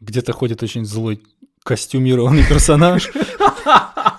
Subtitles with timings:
[0.00, 1.22] Где-то ходит очень злой
[1.62, 3.10] костюмированный персонаж,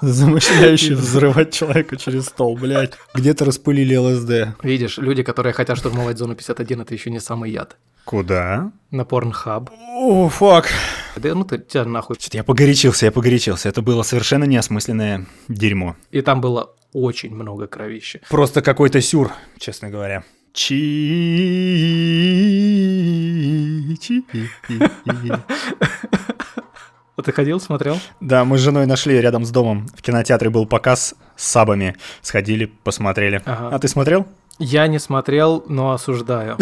[0.01, 2.93] замышляющий взрывать человека через стол, блядь.
[3.13, 4.55] Где-то распылили ЛСД.
[4.63, 7.77] Видишь, люди, которые хотят штурмовать зону 51, это еще не самый яд.
[8.03, 8.71] Куда?
[8.91, 9.69] На Pornhub.
[9.95, 10.69] О, фак.
[11.15, 12.15] Да ну ты тебя нахуй.
[12.19, 13.69] Что-то я погорячился, я погорячился.
[13.69, 15.95] Это было совершенно неосмысленное дерьмо.
[16.11, 18.21] И там было очень много кровища.
[18.29, 20.23] Просто какой-то сюр, честно говоря.
[20.53, 20.75] Чи...
[23.97, 24.23] чи-
[27.15, 27.97] А ты ходил, смотрел?
[28.21, 29.87] Да, мы с женой нашли рядом с домом.
[29.97, 31.95] В кинотеатре был показ с сабами.
[32.21, 33.41] Сходили, посмотрели.
[33.45, 33.69] Ага.
[33.75, 34.27] А ты смотрел?
[34.59, 36.57] Я не смотрел, но осуждаю.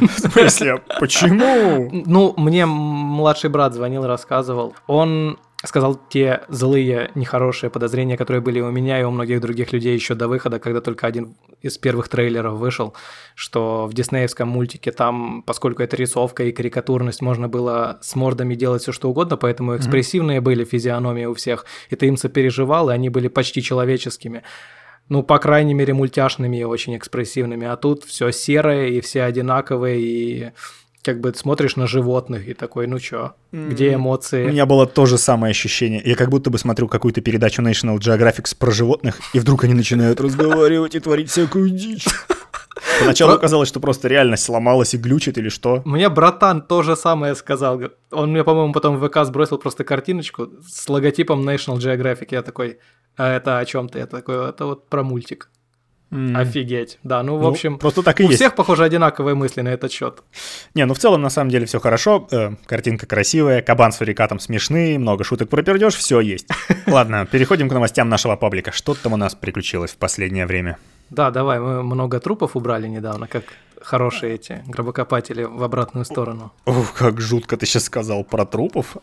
[0.00, 1.90] В смысле, почему?
[2.06, 4.74] Ну, мне младший брат звонил, рассказывал.
[4.88, 9.94] Он сказал те злые, нехорошие подозрения, которые были у меня и у многих других людей
[9.94, 12.94] еще до выхода, когда только один из первых трейлеров вышел,
[13.34, 18.82] что в диснеевском мультике там, поскольку это рисовка и карикатурность, можно было с мордами делать
[18.82, 23.08] все что угодно, поэтому экспрессивные были физиономии у всех, и ты им сопереживал, и они
[23.08, 24.42] были почти человеческими.
[25.08, 27.66] Ну, по крайней мере, мультяшными и очень экспрессивными.
[27.66, 30.52] А тут все серое и все одинаковые, и
[31.04, 34.46] как бы смотришь на животных и такой, ну чё, где У эмоции?
[34.46, 36.00] меня было то же самое ощущение.
[36.04, 40.20] Я как будто бы смотрю какую-то передачу National Geographic про животных, и вдруг они начинают
[40.20, 42.06] разговаривать и творить всякую дичь.
[43.00, 45.82] Поначалу казалось, что просто реальность сломалась и глючит или что.
[45.84, 47.80] Мне братан то же самое сказал.
[48.10, 52.28] Он мне, по-моему, потом в ВК сбросил просто картиночку с логотипом National Geographic.
[52.30, 52.78] Я такой,
[53.16, 53.98] а это о чем ты?
[54.00, 55.50] Я такой, это вот про мультик.
[56.14, 56.36] М.
[56.36, 56.98] Офигеть.
[57.02, 58.36] Да, ну, в Ну, общем, просто так и у есть.
[58.40, 60.22] всех, похоже, одинаковые мысли на этот счет.
[60.74, 62.26] Не, ну в целом на самом деле все хорошо.
[62.30, 66.48] Э, картинка красивая, кабан с фурикатом смешные, много шуток про пердеж, все есть.
[66.86, 68.70] Ладно, переходим к новостям нашего паблика.
[68.72, 70.78] Что там у нас приключилось в последнее время?
[71.10, 73.44] Да, давай, мы много трупов убрали недавно, как
[73.84, 76.52] хорошие эти гробокопатели в обратную сторону.
[76.66, 78.96] Ух, как жутко ты сейчас сказал про трупов.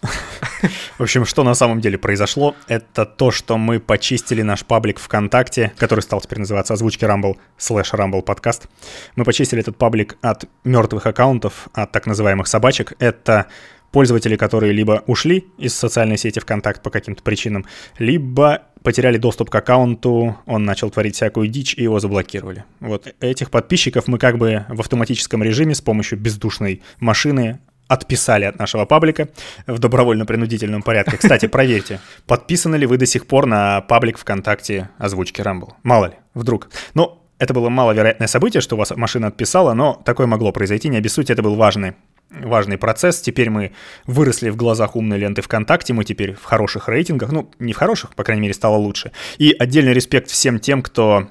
[0.97, 5.72] В общем, что на самом деле произошло, это то, что мы почистили наш паблик ВКонтакте,
[5.77, 8.67] который стал теперь называться озвучки Rumble слэш Rumble подкаст.
[9.16, 12.94] Мы почистили этот паблик от мертвых аккаунтов, от так называемых собачек.
[13.00, 13.47] Это
[13.91, 17.66] пользователи, которые либо ушли из социальной сети ВКонтакт по каким-то причинам,
[18.00, 22.63] либо потеряли доступ к аккаунту, он начал творить всякую дичь, и его заблокировали.
[22.79, 28.57] Вот этих подписчиков мы как бы в автоматическом режиме с помощью бездушной машины отписали от
[28.57, 29.28] нашего паблика
[29.68, 31.18] в добровольно-принудительном порядке.
[31.18, 35.73] Кстати, проверьте, подписаны ли вы до сих пор на паблик ВКонтакте озвучки Rumble.
[35.84, 36.69] Мало ли, вдруг.
[36.94, 40.88] Ну, это было маловероятное событие, что вас машина отписала, но такое могло произойти.
[40.88, 41.94] Не обессудьте, это был важный
[42.31, 43.22] важный процесс.
[43.22, 43.72] Теперь мы
[44.06, 48.16] выросли в глазах умной ленты ВКонтакте, мы теперь в хороших рейтингах, ну, не в хороших,
[48.16, 49.12] по крайней мере, стало лучше.
[49.38, 51.28] И отдельный респект всем тем, кто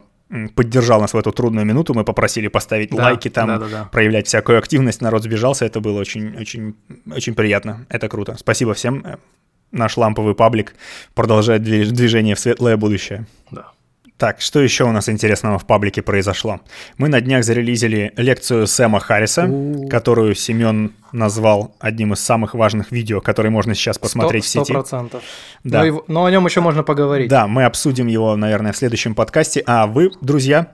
[0.55, 3.89] поддержал нас в эту трудную минуту, мы попросили поставить Да, лайки там, да-да-да.
[3.91, 6.77] проявлять всякую активность, народ сбежался, это было очень, очень,
[7.13, 8.37] очень приятно, это круто.
[8.39, 9.17] Спасибо всем, Э,
[9.73, 10.75] наш ламповый паблик
[11.15, 13.27] продолжает движ- движение в светлое будущее.
[13.51, 13.73] Да.
[14.21, 16.61] Так, что еще у нас интересного в паблике произошло?
[16.99, 19.89] Мы на днях зарелизили лекцию Сэма Харриса, У.
[19.89, 24.73] которую Семен назвал одним из самых важных видео, которые можно сейчас посмотреть в Сто сети.
[24.75, 25.23] процентов.
[25.65, 25.79] Да.
[25.79, 27.31] Но, его- но о нем еще можно поговорить.
[27.31, 29.63] Да, мы обсудим его, наверное, в следующем подкасте.
[29.67, 30.67] А вы, друзья,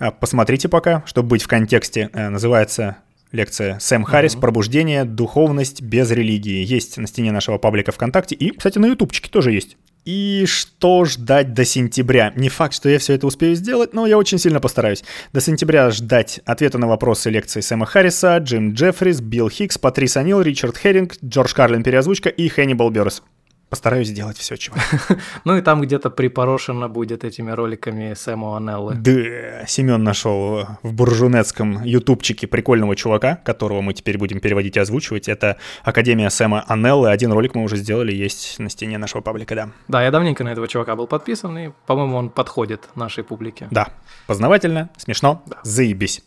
[0.00, 2.08] э, посмотрите пока, чтобы быть в контексте.
[2.14, 2.96] Э, Называется
[3.32, 4.34] лекция «Сэм Харрис.
[4.34, 5.04] Пробуждение.
[5.04, 6.64] Духовность без религии».
[6.64, 9.76] Есть на стене нашего паблика ВКонтакте и, кстати, на ютубчике тоже есть.
[10.04, 12.32] И что ждать до сентября?
[12.36, 15.02] Не факт, что я все это успею сделать, но я очень сильно постараюсь.
[15.32, 20.42] До сентября ждать ответа на вопросы лекции Сэма Харриса, Джим Джеффрис, Билл Хикс, Патрис Анил,
[20.42, 23.22] Ричард Херинг, Джордж Карлин переозвучка и Хэннибал Беррес.
[23.74, 24.76] Постараюсь сделать все, чего.
[25.44, 28.94] Ну и там где-то припорошено будет этими роликами Сэма Анеллы.
[28.94, 35.28] Да, Семен нашел в буржунецком ютубчике прикольного чувака, которого мы теперь будем переводить и озвучивать.
[35.28, 37.10] Это Академия Сэма Анеллы.
[37.10, 39.70] Один ролик мы уже сделали, есть на стене нашего паблика, да.
[39.88, 43.66] Да, я давненько на этого чувака был подписан, и, по-моему, он подходит нашей публике.
[43.72, 43.88] Да,
[44.28, 46.22] познавательно, смешно, заебись.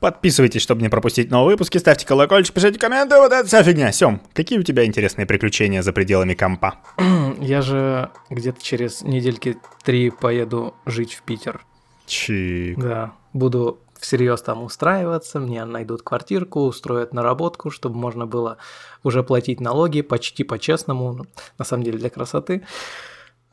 [0.00, 3.92] Подписывайтесь, чтобы не пропустить новые выпуски, ставьте колокольчик, пишите комменты, вот это вся фигня.
[3.92, 6.76] Сем, какие у тебя интересные приключения за пределами компа?
[7.38, 11.66] Я же где-то через недельки три поеду жить в Питер.
[12.06, 12.78] Чик.
[12.78, 18.56] Да, буду всерьез там устраиваться, мне найдут квартирку, устроят наработку, чтобы можно было
[19.04, 21.26] уже платить налоги почти по-честному, ну,
[21.58, 22.62] на самом деле для красоты.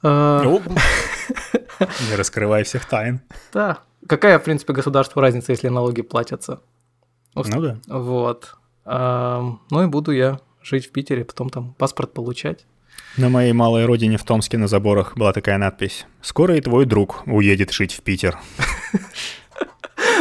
[0.01, 0.41] А,
[2.09, 3.19] Не раскрывай всех тайн.
[3.53, 6.61] Да, какая, в принципе, государству разница, если налоги платятся?
[7.35, 7.77] Уст- Ну да.
[7.87, 8.55] Вот.
[8.85, 12.65] Ам, Ну и буду я жить в Питере, потом там паспорт получать.
[13.17, 16.05] На моей малой родине в Томске на заборах была такая надпись.
[16.21, 18.37] «Скоро и твой друг уедет жить в Питер».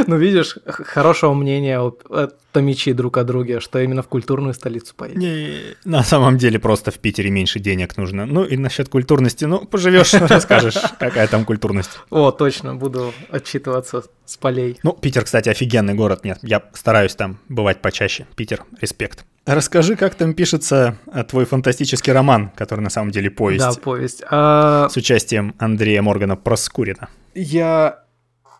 [0.06, 4.94] Ну, видишь, хорошего мнения у э, томичи друг о друге, что именно в культурную столицу
[4.94, 5.19] поедет.
[5.19, 8.27] Не, на самом деле просто в Питере меньше денег нужно.
[8.27, 11.91] Ну и насчет культурности, ну, поживешь, расскажешь, какая там культурность.
[12.11, 14.79] О, точно, буду отчитываться с полей.
[14.83, 16.25] Ну, Питер, кстати, офигенный город.
[16.25, 18.27] Нет, я стараюсь там бывать почаще.
[18.37, 19.25] Питер, респект.
[19.47, 24.23] Расскажи, как там пишется э, твой фантастический роман, который на самом деле повесть, Да, повесть.
[24.31, 27.09] А, с участием Андрея Моргана Проскурина.
[27.35, 28.06] я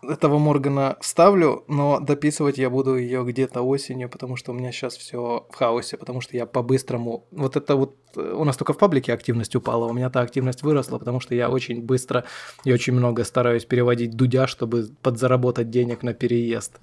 [0.01, 4.97] этого Моргана ставлю, но дописывать я буду ее где-то осенью, потому что у меня сейчас
[4.97, 7.25] все в хаосе, потому что я по-быстрому...
[7.31, 7.95] Вот это вот...
[8.15, 11.35] э, У нас только в паблике активность упала, у меня та активность выросла, потому что
[11.35, 12.23] я очень быстро
[12.63, 16.77] и очень много стараюсь переводить дудя, чтобы подзаработать денег на переезд.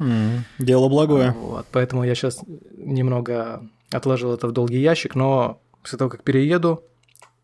[0.58, 1.32] Дело благое.
[1.32, 2.40] Вот, поэтому я сейчас
[2.76, 6.82] немного отложил это в долгий ящик, но после того, как перееду,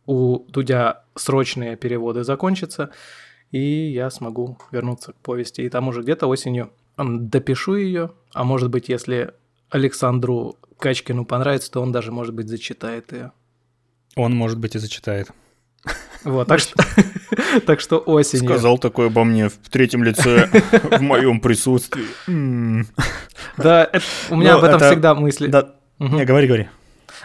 [0.06, 2.90] у Дудя срочные переводы закончатся,
[3.50, 5.62] и я смогу вернуться к повести.
[5.62, 9.32] И там уже где-то осенью допишу ее, а может быть, если
[9.70, 13.32] Александру Качкину понравится, то он даже, может быть, зачитает ее.
[14.16, 15.30] Он, может быть, и зачитает.
[16.24, 16.74] Вот, так что,
[17.66, 18.44] так что осенью.
[18.50, 20.48] Сказал такое обо мне в третьем лице,
[20.98, 22.04] в моем присутствии.
[23.56, 23.90] Да,
[24.30, 25.46] у меня Ну, об этом это- всегда мысли.
[25.46, 26.68] Да, не, говори, говори.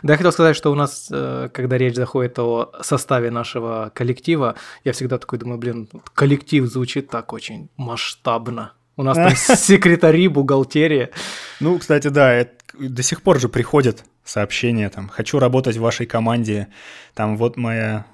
[0.03, 4.55] Да, я хотел сказать, что у нас, э, когда речь заходит о составе нашего коллектива,
[4.83, 8.73] я всегда такой думаю, блин, коллектив звучит так очень масштабно.
[8.97, 11.11] У нас там секретари, бухгалтерия.
[11.59, 16.05] Ну, кстати, да, это до сих пор же приходят сообщения, там, хочу работать в вашей
[16.05, 16.67] команде,
[17.13, 18.05] там, вот моя...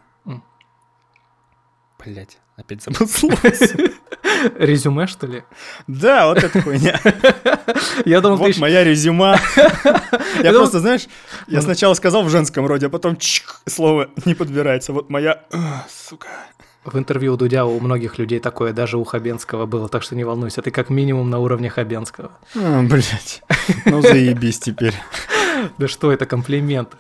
[2.04, 3.38] Блять, опять забыл слово.
[4.58, 5.44] Резюме, что ли?
[5.88, 7.00] Да, вот эта хуйня.
[8.06, 9.38] Я думал, Вот моя резюма.
[10.44, 11.08] Я просто, знаешь,
[11.48, 14.94] я сначала сказал в женском роде, а потом чик, слово не подбирается.
[14.94, 15.44] Вот моя...
[15.52, 16.28] а, Сука.
[16.84, 20.24] В интервью у Дудя у многих людей такое, даже у Хабенского было, так что не
[20.24, 22.32] волнуйся, ты как минимум на уровне Хабенского.
[22.56, 23.44] Блять.
[23.86, 24.96] Ну, заебись теперь.
[25.78, 26.96] Да что это, комплимент.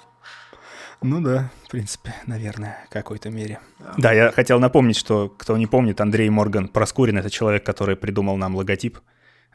[1.03, 3.59] Ну да, в принципе, наверное, в какой-то мере.
[3.97, 8.37] Да, я хотел напомнить, что, кто не помнит, Андрей Морган Проскурин— это человек, который придумал
[8.37, 8.99] нам логотип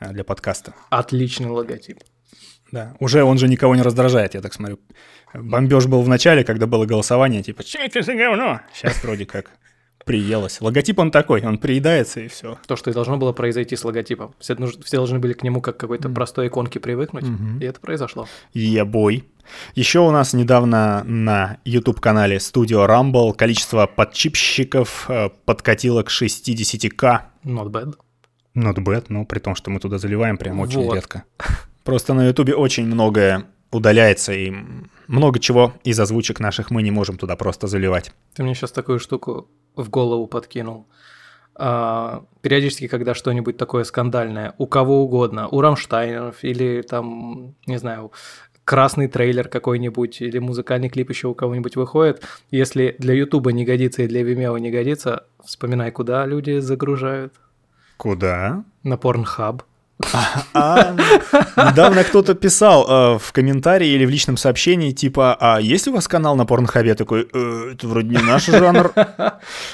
[0.00, 0.74] э, для подкаста.
[0.90, 2.00] Отличный логотип.
[2.72, 4.80] Да, уже он же никого не раздражает, я так смотрю.
[5.32, 8.60] Бомбеж был в начале, когда было голосование, типа, что это за говно?
[8.72, 9.52] Сейчас вроде как
[10.06, 10.60] приелось.
[10.60, 12.56] Логотип он такой, он приедается и все.
[12.66, 14.34] То, что и должно было произойти с логотипом.
[14.38, 17.58] Все, все должны были к нему как к какой-то простой иконке привыкнуть, Мгм.
[17.60, 18.26] и это произошло.
[18.54, 19.24] Ебой.
[19.74, 27.20] Еще у нас недавно на YouTube-канале Studio Rumble количество подчипщиков э, подкатило к 60к.
[27.44, 27.94] Not bad.
[28.54, 30.94] Not bad, ну, при том, что мы туда заливаем прям очень Вот.
[30.94, 31.24] редко.
[31.84, 34.52] Просто на Ютубе очень многое удаляется, и
[35.08, 38.12] много чего из озвучек наших мы не можем туда просто заливать.
[38.34, 40.86] Ты мне сейчас такую штуку в голову подкинул.
[41.54, 48.12] А, периодически, когда что-нибудь такое скандальное, у кого угодно, у Рамштайнеров или там, не знаю,
[48.64, 54.02] красный трейлер какой-нибудь или музыкальный клип еще у кого-нибудь выходит, если для Ютуба не годится
[54.02, 57.32] и для Vimeo не годится, вспоминай, куда люди загружают.
[57.96, 58.64] Куда?
[58.82, 59.62] На Pornhub.
[60.52, 60.94] А,
[61.56, 66.06] недавно кто-то писал э, в комментарии или в личном сообщении, типа, а есть у вас
[66.06, 66.90] канал на порнхабе?
[66.90, 68.92] Я такой, «Э, это вроде не наш жанр.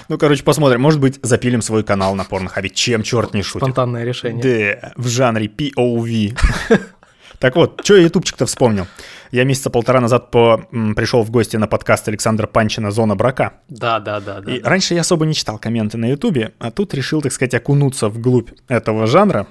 [0.09, 0.81] Ну, короче, посмотрим.
[0.81, 2.69] Может быть, запилим свой канал на порнхабе.
[2.71, 3.63] Чем черт не шутит?
[3.63, 4.79] Спонтанное решение.
[4.81, 6.39] Да, в жанре POV.
[7.43, 8.87] Так вот, что я ютубчик-то вспомнил?
[9.33, 13.55] Я месяца полтора назад по, м, пришел в гости на подкаст Александра Панчина «Зона брака».
[13.69, 14.55] Да, да, да, да.
[14.55, 14.69] И да.
[14.69, 18.51] раньше я особо не читал комменты на ютубе, а тут решил, так сказать, окунуться вглубь
[18.69, 19.49] этого жанра.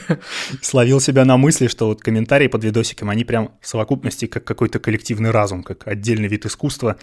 [0.60, 4.78] Словил себя на мысли, что вот комментарии под видосиком, они прям в совокупности как какой-то
[4.78, 6.98] коллективный разум, как отдельный вид искусства,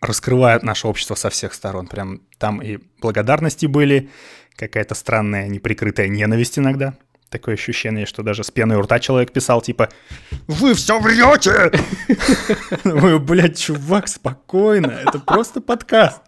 [0.00, 1.86] раскрывают наше общество со всех сторон.
[1.86, 4.08] Прям там и благодарности были,
[4.56, 6.94] какая-то странная неприкрытая ненависть иногда.
[7.30, 9.88] Такое ощущение, что даже с пеной у рта человек писал, типа
[10.48, 11.70] «Вы все врете!»
[12.84, 16.20] Думаю, блядь, чувак, спокойно, это просто подкаст.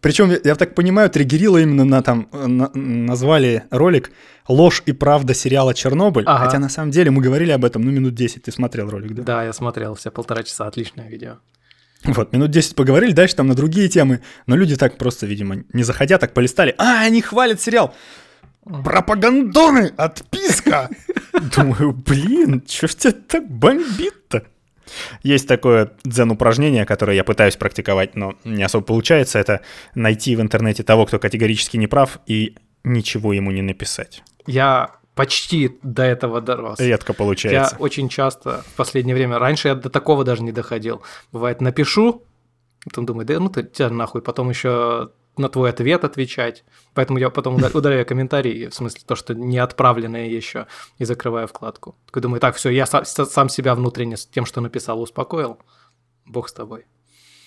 [0.00, 4.10] Причем, я, так понимаю, триггерило именно на там, на- назвали ролик
[4.48, 6.44] «Ложь и правда сериала Чернобыль», Ага.
[6.46, 9.22] хотя на самом деле мы говорили об этом, ну, минут 10, ты смотрел ролик, да?
[9.22, 11.36] Да, я смотрел все полтора часа, отличное видео.
[12.04, 15.84] Вот, минут 10 поговорили, дальше там на другие темы, но люди так просто, видимо, не
[15.84, 17.94] заходя, так полистали, а, они хвалят сериал,
[18.64, 20.90] пропагандоны, отписка.
[21.56, 24.44] Думаю, блин, чё ж тебя так бомбит-то?
[25.22, 29.38] Есть такое дзен-упражнение, которое я пытаюсь практиковать, но не особо получается.
[29.38, 29.60] Это
[29.94, 34.22] найти в интернете того, кто категорически не прав, и ничего ему не написать.
[34.46, 36.80] Я почти до этого дорос.
[36.80, 37.76] Редко Я получается.
[37.78, 41.02] очень часто в последнее время, раньше я до такого даже не доходил.
[41.32, 42.22] Бывает, напишу,
[42.84, 46.64] потом думаю, да ну ты тебя нахуй, потом еще на твой ответ отвечать.
[46.94, 50.66] Поэтому я потом удаляю комментарии, в смысле то, что не отправленные еще,
[50.98, 51.96] и закрываю вкладку.
[52.06, 55.58] Такой думаю, так, все, я сам себя внутренне с тем, что написал, успокоил.
[56.26, 56.86] Бог с тобой.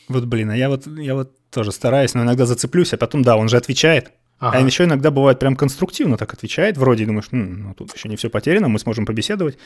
[0.07, 3.35] Вот, блин, а я вот, я вот тоже стараюсь, но иногда зацеплюсь, а потом, да,
[3.35, 4.11] он же отвечает.
[4.39, 4.59] Ага.
[4.59, 8.29] А еще иногда бывает прям конструктивно так отвечает, вроде думаешь, ну, тут еще не все
[8.29, 9.57] потеряно, мы сможем побеседовать.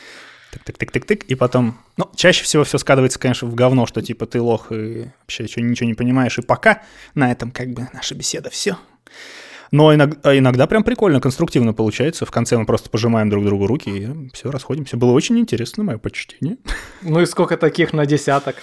[0.51, 1.77] Тык-тык-тык-тык-тык, и потом...
[1.98, 5.65] Ну, чаще всего все складывается, конечно, в говно, что типа ты лох и вообще ничего,
[5.65, 6.84] ничего не понимаешь, и пока
[7.15, 8.77] на этом как бы наша беседа все.
[9.72, 12.25] Но иногда, иногда прям прикольно, конструктивно получается.
[12.25, 14.98] В конце мы просто пожимаем друг другу руки и все, расходимся.
[14.98, 16.58] Было очень интересно, мое почтение.
[17.01, 18.58] Ну и сколько таких на десяток?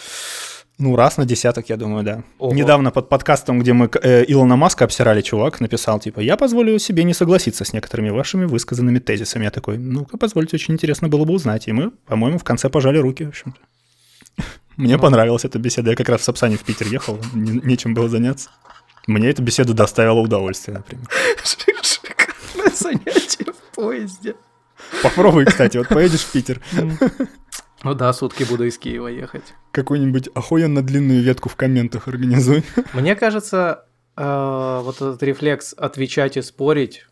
[0.78, 2.22] Ну, раз на десяток, я думаю, да.
[2.38, 2.54] Ого.
[2.54, 7.02] Недавно под подкастом, где мы э, Илона Маска обсирали, чувак написал, типа, я позволю себе
[7.02, 9.44] не согласиться с некоторыми вашими высказанными тезисами.
[9.44, 11.66] Я такой, ну-ка, позвольте, очень интересно было бы узнать.
[11.66, 14.44] И мы, по-моему, в конце пожали руки, в общем-то.
[14.76, 15.02] Мне ну.
[15.02, 15.90] понравилась эта беседа.
[15.90, 18.50] Я как раз в Сапсане в Питер ехал, не, нечем было заняться.
[19.08, 21.08] Мне эта беседа доставила удовольствие, например.
[21.82, 24.36] Шикарное занятие в поезде.
[25.02, 26.60] Попробуй, кстати, вот поедешь в Питер.
[27.84, 29.54] Ну да, сутки буду из Киева ехать.
[29.72, 32.64] Какую-нибудь охуенно длинную ветку в комментах организуй.
[32.92, 37.06] Мне кажется, э, вот этот рефлекс отвечать и спорить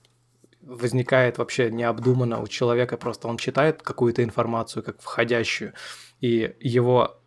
[0.62, 5.74] возникает вообще необдуманно у человека, просто он читает какую-то информацию как входящую,
[6.20, 7.20] и его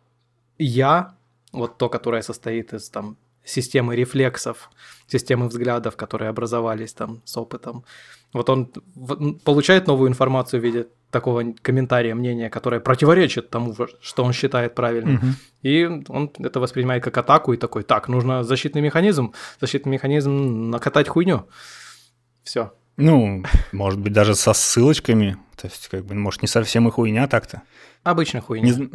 [0.58, 1.16] «я»,
[1.52, 4.70] вот то, которое состоит из там системы рефлексов,
[5.06, 7.84] системы взглядов, которые образовались там с опытом,
[8.32, 8.66] вот он
[9.44, 15.16] получает новую информацию в виде такого комментария, мнения, которое противоречит тому, что он считает правильным.
[15.16, 15.26] Угу.
[15.62, 21.08] И он это воспринимает как атаку и такой, так, нужно защитный механизм, защитный механизм накатать
[21.08, 21.48] хуйню.
[22.44, 22.72] Все.
[22.96, 25.36] Ну, может быть, даже со ссылочками.
[25.56, 27.62] То есть, как бы, может, не совсем и хуйня так-то.
[28.04, 28.72] Обычно хуйня.
[28.72, 28.90] Не...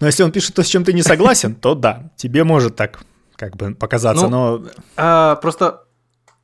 [0.00, 3.00] Но если он пишет то, с чем ты не согласен, то да, тебе может так
[3.36, 4.70] как бы показаться, ну, но...
[4.96, 5.84] А, просто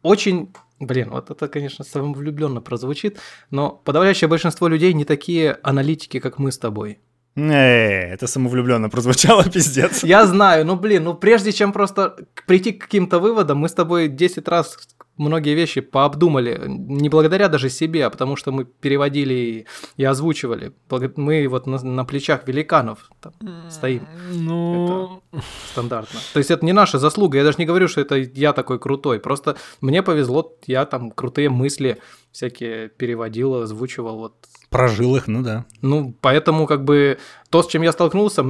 [0.02, 3.20] очень Блин, вот это, конечно, самовлюбленно прозвучит,
[3.50, 6.98] но подавляющее большинство людей не такие аналитики, как мы с тобой.
[7.36, 10.02] Не, это самовлюбленно прозвучало, пиздец.
[10.02, 14.08] Я знаю, ну блин, ну прежде чем просто прийти к каким-то выводам, мы с тобой
[14.08, 14.76] 10 раз
[15.16, 19.66] многие вещи пообдумали, не благодаря даже себе, а потому что мы переводили
[19.96, 20.72] и озвучивали.
[21.16, 23.32] Мы вот на, на плечах великанов там
[23.70, 24.06] стоим.
[24.32, 25.22] Ну...
[25.32, 25.42] Это
[25.72, 26.20] стандартно.
[26.32, 29.20] То есть это не наша заслуга, я даже не говорю, что это я такой крутой,
[29.20, 31.98] просто мне повезло, я там крутые мысли
[32.32, 34.34] всякие переводил, озвучивал, вот
[34.72, 35.66] Прожил их, ну да.
[35.82, 37.18] Ну, поэтому как бы
[37.50, 38.42] то, с чем я столкнулся,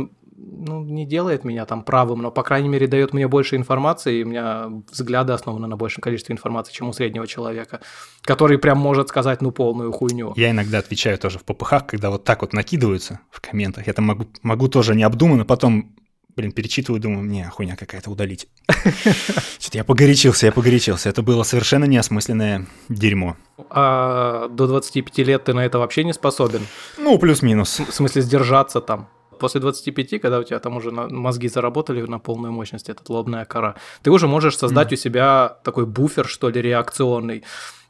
[0.45, 4.25] ну, не делает меня там правым, но, по крайней мере, дает мне больше информации, и
[4.25, 7.81] у меня взгляды основаны на большем количестве информации, чем у среднего человека,
[8.23, 10.33] который прям может сказать, ну, полную хуйню.
[10.37, 13.87] Я иногда отвечаю тоже в попыхах, когда вот так вот накидываются в комментах.
[13.87, 15.95] Я там могу, могу тоже необдуманно, потом
[16.35, 18.49] блин, перечитываю, думаю, не, хуйня какая-то удалить.
[19.59, 21.11] Что-то я погорячился, я погорячился.
[21.11, 23.37] Это было совершенно неосмысленное дерьмо.
[23.69, 26.67] А до 25 лет ты на это вообще не способен?
[26.99, 27.81] Ну, плюс-минус.
[27.81, 29.09] В смысле, сдержаться там?
[29.43, 33.75] После 25, когда у тебя там уже мозги заработали на полную мощность, эта лобная кора,
[34.03, 34.95] ты уже можешь создать mm.
[34.95, 37.43] у себя такой буфер, что ли, реакционный.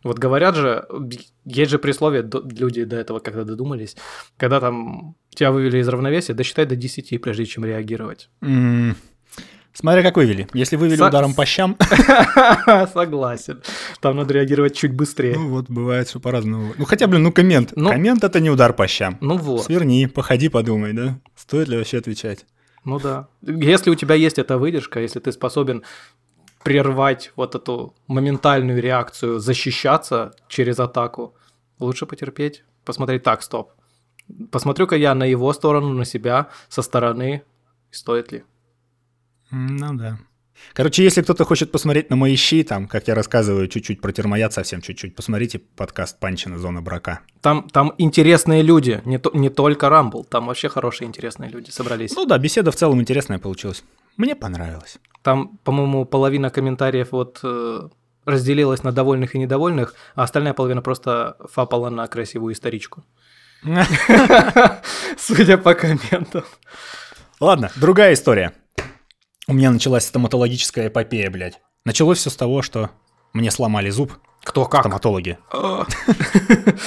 [0.05, 0.87] Вот говорят же,
[1.45, 2.29] есть же присловие,
[2.59, 3.97] люди до этого когда додумались,
[4.37, 8.31] когда там тебя вывели из равновесия, досчитай до 10, прежде чем реагировать.
[8.41, 8.95] Mm.
[9.75, 10.47] Смотря как вывели.
[10.53, 11.09] Если вывели Со...
[11.09, 11.77] ударом по щам...
[12.93, 13.63] Согласен.
[14.01, 15.35] Там надо реагировать чуть быстрее.
[15.35, 16.75] Ну вот, бывает все по-разному.
[16.77, 17.73] Ну хотя, блин, ну коммент.
[17.75, 19.17] Ну, коммент— это не удар по щам.
[19.21, 19.65] Ну вот.
[19.65, 21.19] Сверни, походи, подумай, да?
[21.43, 22.47] Стоит ли вообще отвечать?
[22.85, 23.27] Ну да.
[23.43, 25.83] Если у тебя есть эта выдержка, если ты способен
[26.63, 31.35] прервать вот эту моментальную реакцию, защищаться через атаку,
[31.81, 33.73] лучше потерпеть, посмотреть, так, стоп.
[34.53, 37.43] Посмотрю-ка я на его сторону, на себя, со стороны,
[37.91, 38.45] стоит ли.
[39.51, 40.19] Ну да.
[40.75, 44.53] Короче, если кто-то хочет посмотреть на мои щи, там, как я рассказываю, чуть-чуть про термояд,
[44.53, 47.21] совсем чуть-чуть, посмотрите подкаст Панчина «Зона брака».
[47.41, 52.15] Там, там интересные люди, не, то, не только Рамбл, там вообще хорошие интересные люди собрались.
[52.15, 53.85] Ну да, беседа в целом интересная получилась.
[54.17, 54.99] Мне понравилось.
[55.23, 57.89] Там, по-моему, половина комментариев вот э,
[58.25, 63.05] разделилась на довольных и недовольных, а остальная половина просто фапала на красивую историчку.
[65.19, 66.45] Судя по комментам.
[67.41, 68.53] Ладно, другая история.
[69.49, 71.61] У меня началась стоматологическая эпопея, блядь.
[71.85, 72.91] Началось все с того, что
[73.33, 74.13] мне сломали зуб.
[74.45, 74.83] Кто как?
[74.83, 75.39] Стоматологи.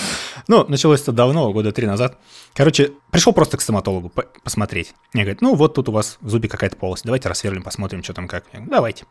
[0.48, 2.20] Ну, началось это давно, года три назад.
[2.54, 4.12] Короче, пришел просто к стоматологу
[4.44, 4.94] посмотреть.
[5.12, 8.14] Мне говорят, ну вот тут у вас в зубе какая-то полость, давайте рассверлим, посмотрим, что
[8.14, 8.44] там как.
[8.54, 9.06] Я говорю, давайте.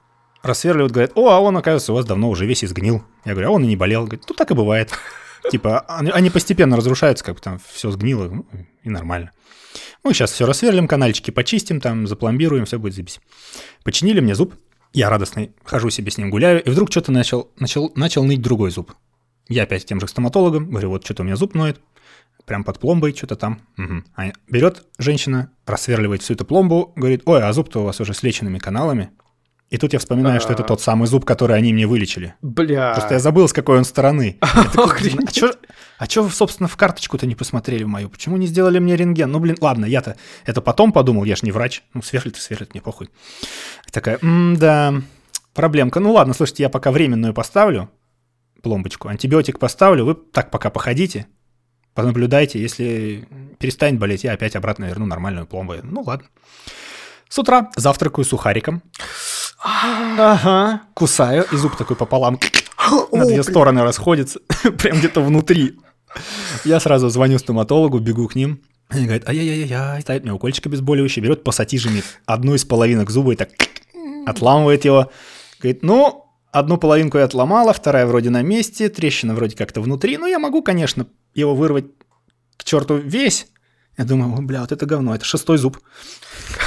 [0.45, 3.03] Рассверливают, говорят, о, а он, оказывается, у вас давно уже весь изгнил.
[3.25, 4.05] Я говорю, а он и не болел.
[4.05, 4.93] Говорит, ну так и бывает.
[5.51, 8.47] Типа, они постепенно разрушаются, как бы там все сгнило, ну,
[8.85, 9.33] и нормально.
[10.05, 13.21] Мы сейчас все рассверлим, канальчики почистим, там запломбируем, все будет запись.
[13.85, 14.55] Починили мне зуб.
[14.93, 18.71] Я радостный хожу себе с ним гуляю, и вдруг что-то начал, начал, начал ныть другой
[18.71, 18.93] зуб.
[19.49, 21.81] Я опять тем же стоматологом, говорю, вот что-то у меня зуб ноет,
[22.45, 23.63] прям под пломбой что-то там.
[23.79, 24.05] Угу.
[24.15, 28.23] А берет женщина, просверливает всю эту пломбу, говорит, ой, а зуб-то у вас уже с
[28.23, 29.11] леченными каналами.
[29.71, 32.35] И тут я вспоминаю, что это тот самый зуб, который они мне вылечили.
[32.43, 32.93] Бля.
[32.93, 34.39] Просто я забыл, с какой он стороны.
[34.41, 35.53] а чё,
[35.99, 38.09] а вы, собственно, в карточку-то не посмотрели мою?
[38.09, 39.31] Почему не сделали мне рентген?
[39.31, 41.83] Ну, блин, ладно, я-то это потом подумал, я ж не врач.
[41.95, 43.11] Ну, сверлит и сверлит, мне похуй.
[43.91, 44.95] Такая, да,
[45.55, 46.01] проблемка.
[46.01, 47.91] Ну, ладно, слушайте, я пока временную поставлю,
[48.63, 51.27] пломбочку, антибиотик поставлю, вы так пока походите,
[51.95, 53.27] понаблюдайте, если
[53.59, 55.75] перестанет болеть, я опять обратно верну нормальную пломбу.
[55.83, 56.29] Ну, ладно.
[57.29, 58.83] С утра завтракаю сухариком.
[59.65, 60.83] Ага.
[60.93, 62.39] Кусаю, и зуб такой пополам
[63.13, 64.41] на две стороны расходится,
[64.79, 65.79] прям где-то внутри.
[66.65, 68.61] Я сразу звоню стоматологу, бегу к ним.
[68.89, 73.49] Они говорят, ай-яй-яй-яй, ставит мне укольчик обезболивающий, берет пассатижами одну из половинок зуба и так
[74.27, 75.11] отламывает его.
[75.59, 80.19] Говорит, ну, одну половинку я отломала, вторая вроде на месте, трещина вроде как-то внутри.
[80.19, 81.87] Ну, я могу, конечно, его вырвать
[82.59, 83.49] к черту весь,
[83.97, 85.79] я думаю, бля, вот это говно, это шестой зуб.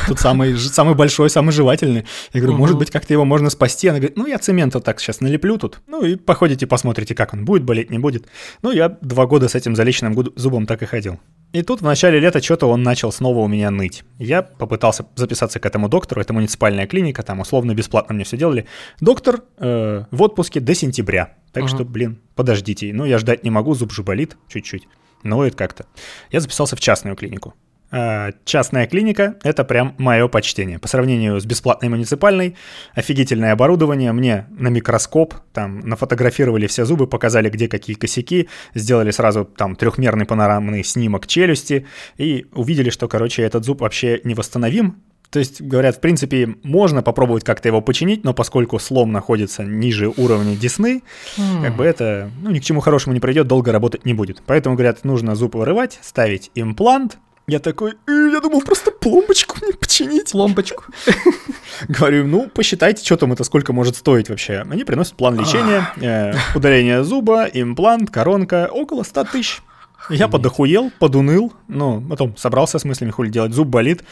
[0.08, 2.06] Тут самый, самый большой, самый жевательный.
[2.34, 3.88] Я говорю, может быть, как-то его можно спасти?
[3.88, 5.82] Она говорит, ну, я цемент вот так сейчас налеплю тут.
[5.88, 8.28] Ну, и походите, посмотрите, как он будет болеть, не будет.
[8.62, 11.20] Ну, я два года с этим залеченным зубом так и ходил.
[11.54, 14.04] И тут в начале лета что-то он начал снова у меня ныть.
[14.20, 18.68] Я попытался записаться к этому доктору, это муниципальная клиника, там условно бесплатно мне все делали.
[19.00, 21.36] Доктор э, в отпуске до сентября.
[21.54, 21.68] Так uh-huh.
[21.70, 22.92] что, блин, подождите.
[22.94, 24.88] Ну, я ждать не могу, зуб же болит чуть-чуть
[25.24, 25.86] ноет как-то.
[26.32, 27.54] Я записался в частную клинику.
[27.90, 30.80] А, частная клиника— это прям мое почтение.
[30.80, 32.56] По сравнению с бесплатной муниципальной,
[32.94, 39.46] офигительное оборудование, мне на микроскоп, там, нафотографировали все зубы, показали, где какие косяки, сделали сразу
[39.46, 41.86] там трехмерный панорамный снимок челюсти
[42.18, 47.44] и увидели, что, короче, этот зуб вообще невосстановим, то есть, говорят, в принципе, можно попробовать
[47.44, 51.04] как-то его починить, но поскольку слом находится ниже уровня десны,
[51.38, 51.64] mm.
[51.64, 54.42] как бы это ну, ни к чему хорошему не придет, долго работать не будет.
[54.46, 57.18] Поэтому, говорят, нужно зуб вырывать, ставить имплант.
[57.50, 60.32] Я такой, э, я думал просто пломбочку мне починить.
[60.32, 60.84] Пломбочку.
[61.88, 64.66] Говорю, ну, посчитайте, что там это, сколько может стоить вообще.
[64.70, 69.62] Они приносят план лечения, э, удаление зуба, имплант, коронка, около 100 тысяч.
[70.10, 74.04] Я подохуел, подуныл, ну, потом собрался с мыслями, хули делать, зуб болит,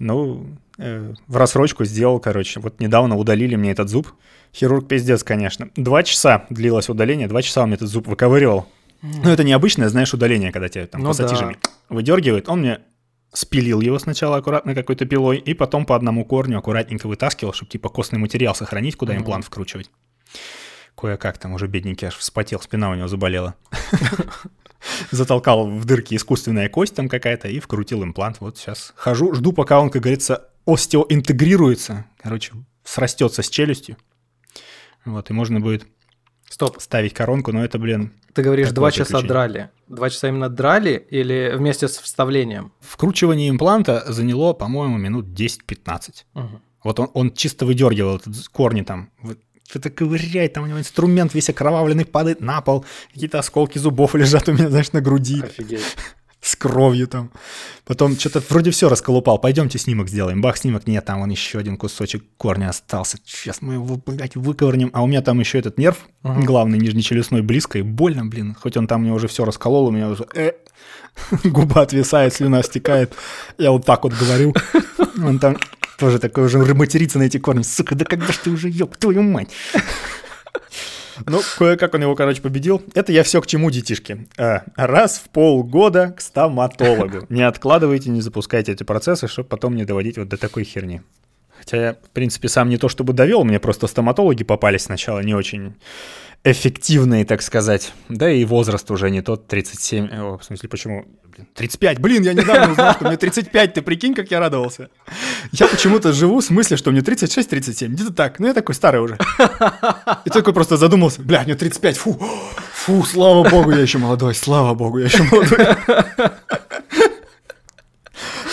[0.00, 2.58] ну, э, в рассрочку сделал, короче.
[2.58, 4.08] Вот недавно удалили мне этот зуб.
[4.52, 5.68] Хирург пиздец, конечно.
[5.76, 8.66] Два часа длилось удаление, два часа он мне этот зуб выковыривал.
[9.02, 11.70] Ну, это необычное, знаешь, удаление, когда тебе там ну, пассатижами да.
[11.88, 12.48] выдергивают.
[12.48, 12.80] Он мне
[13.32, 17.88] спилил его сначала аккуратно какой-то пилой, и потом по одному корню аккуратненько вытаскивал, чтобы типа
[17.88, 19.90] костный материал сохранить, куда имплант вкручивать.
[20.96, 23.54] Кое-как там уже бедненький аж вспотел, спина у него заболела.
[25.10, 28.38] затолкал в дырки искусственная кость там какая-то и вкрутил имплант.
[28.40, 32.52] Вот сейчас хожу, жду, пока он, как говорится, остеоинтегрируется, короче,
[32.84, 33.96] срастется с челюстью.
[35.04, 35.86] Вот, и можно будет
[36.50, 36.80] Стоп.
[36.80, 38.12] ставить коронку, но это, блин...
[38.34, 39.70] Ты говоришь, два часа драли.
[39.88, 42.72] Два часа именно драли или вместе с вставлением?
[42.80, 46.24] Вкручивание импланта заняло, по-моему, минут 10-15.
[46.34, 46.60] Угу.
[46.84, 49.10] Вот он, он чисто выдергивал этот корни там,
[49.68, 54.48] что-то ковыряет, там у него инструмент весь окровавленный падает на пол, какие-то осколки зубов лежат
[54.48, 55.42] у меня, знаешь, на груди.
[55.42, 55.96] Офигеть.
[56.40, 57.30] С кровью там.
[57.84, 59.38] Потом что-то вроде все расколупал.
[59.38, 60.40] Пойдемте снимок сделаем.
[60.40, 60.86] Бах, снимок.
[60.86, 63.18] Нет, там вон еще один кусочек корня остался.
[63.26, 64.90] Сейчас мы его, блядь, выковырнем.
[64.94, 66.42] А у меня там еще этот нерв, uh-huh.
[66.44, 68.56] главный нижнечелюстной, близко и больно, блин.
[68.58, 70.52] Хоть он там мне уже все расколол, у меня уже э,
[71.44, 73.12] губа отвисает, слюна стекает.
[73.58, 74.54] Я вот так вот говорю.
[75.22, 75.58] Он там
[75.98, 77.62] тоже такой уже материться на эти корни.
[77.62, 79.50] Сука, да когда ж ты уже ёб твою мать?
[81.26, 82.82] Ну, кое-как он его, короче, победил.
[82.94, 84.26] Это я все к чему, детишки.
[84.38, 87.26] А, раз в полгода к стоматологу.
[87.28, 91.02] Не откладывайте, не запускайте эти процессы, чтобы потом не доводить вот до такой херни.
[91.58, 95.34] Хотя я, в принципе, сам не то чтобы довел, мне просто стоматологи попались сначала не
[95.34, 95.74] очень
[96.44, 97.92] эффективные, так сказать.
[98.08, 101.04] Да и возраст уже не тот, 37, о, в смысле, почему?
[101.24, 104.88] Блин, 35, блин, я недавно узнал, что мне 35, ты прикинь, как я радовался.
[105.52, 109.18] Я почему-то живу в смысле, что мне 36-37, где-то так, ну я такой старый уже.
[110.24, 112.20] И такой просто задумался, бля, мне 35, фу,
[112.72, 115.76] фу, слава богу, я еще молодой, слава богу, я еще молодой.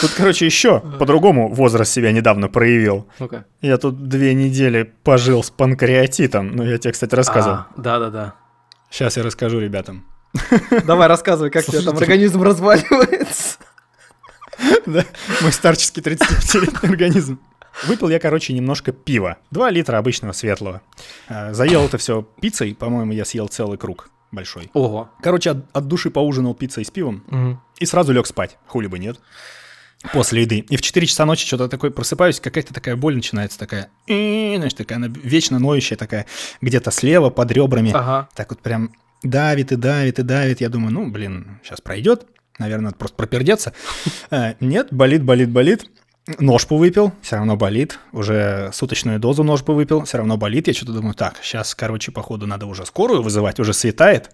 [0.02, 3.08] Тут, короче, еще по-другому возраст себя недавно проявил.
[3.20, 3.30] ну
[3.62, 6.56] Я тут две недели пожил с панкреатитом.
[6.56, 7.58] Ну, я тебе, кстати, рассказывал.
[7.58, 8.36] А, да-да-да.
[8.90, 10.06] Сейчас я расскажу ребятам.
[10.86, 13.58] Давай, рассказывай, как тебе там организм разваливается.
[14.86, 15.06] Да,
[15.42, 17.40] мой старческий 35-летний организм.
[17.86, 19.38] Выпил я, короче, немножко пива.
[19.52, 20.82] Два литра обычного светлого.
[21.28, 22.74] А, заел это все пиццей.
[22.74, 24.70] По-моему, я съел целый круг большой.
[24.74, 25.10] Ого.
[25.22, 27.24] Короче, от, от души поужинал пиццей с пивом.
[27.28, 27.60] Угу.
[27.80, 28.58] И сразу лег спать.
[28.68, 29.20] Хули бы нет.
[30.14, 30.60] После еды.
[30.60, 34.98] И в 4 часа ночи что-то такое просыпаюсь, какая-то такая боль начинается такая, знаешь, такая,
[34.98, 36.26] она вечно ноющая такая,
[36.62, 37.92] где-то слева под ребрами.
[37.94, 38.30] Ага.
[38.36, 38.92] Так вот прям
[39.24, 40.62] давит и давит и давит.
[40.62, 42.28] Я думаю, ну, блин, сейчас пройдет.
[42.60, 43.74] Наверное, надо просто пропердеться.
[44.30, 45.90] Э, Нет, болит, болит, болит.
[46.40, 48.00] Нож повыпил, все равно болит.
[48.12, 50.68] Уже суточную дозу нож повыпил, все равно болит.
[50.68, 54.30] Я что-то думаю, так, сейчас, короче, походу, надо уже скорую вызывать, уже светает.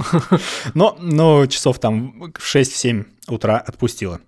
[0.74, 4.20] Но, но часов там в 6-7 утра отпустила.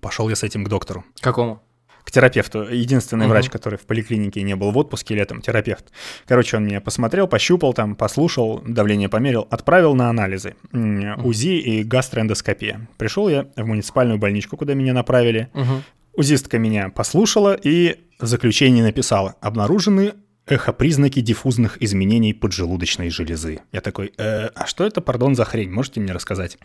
[0.00, 1.62] Пошел я с этим к доктору Какому?
[2.04, 2.62] к терапевту.
[2.62, 3.30] Единственный Мгм.
[3.30, 5.86] врач, который в поликлинике не был в отпуске летом, терапевт.
[6.26, 10.54] Короче, он меня посмотрел, пощупал там, послушал, давление померил, отправил на анализы.
[10.72, 12.86] М, УЗИ и гастроэндоскопия.
[12.96, 15.48] Пришел я в муниципальную больничку, куда меня направили.
[15.54, 15.82] Мгм.
[16.14, 20.14] УЗИстка меня послушала и в заключении написала «Обнаружены
[20.46, 23.60] эхопризнаки диффузных изменений поджелудочной железы».
[23.72, 25.70] Я такой, «Э, а что это, пардон, за хрень?
[25.70, 26.58] Можете мне рассказать?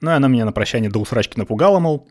[0.00, 2.08] Ну, и она меня на прощание до усрачки напугала, мол,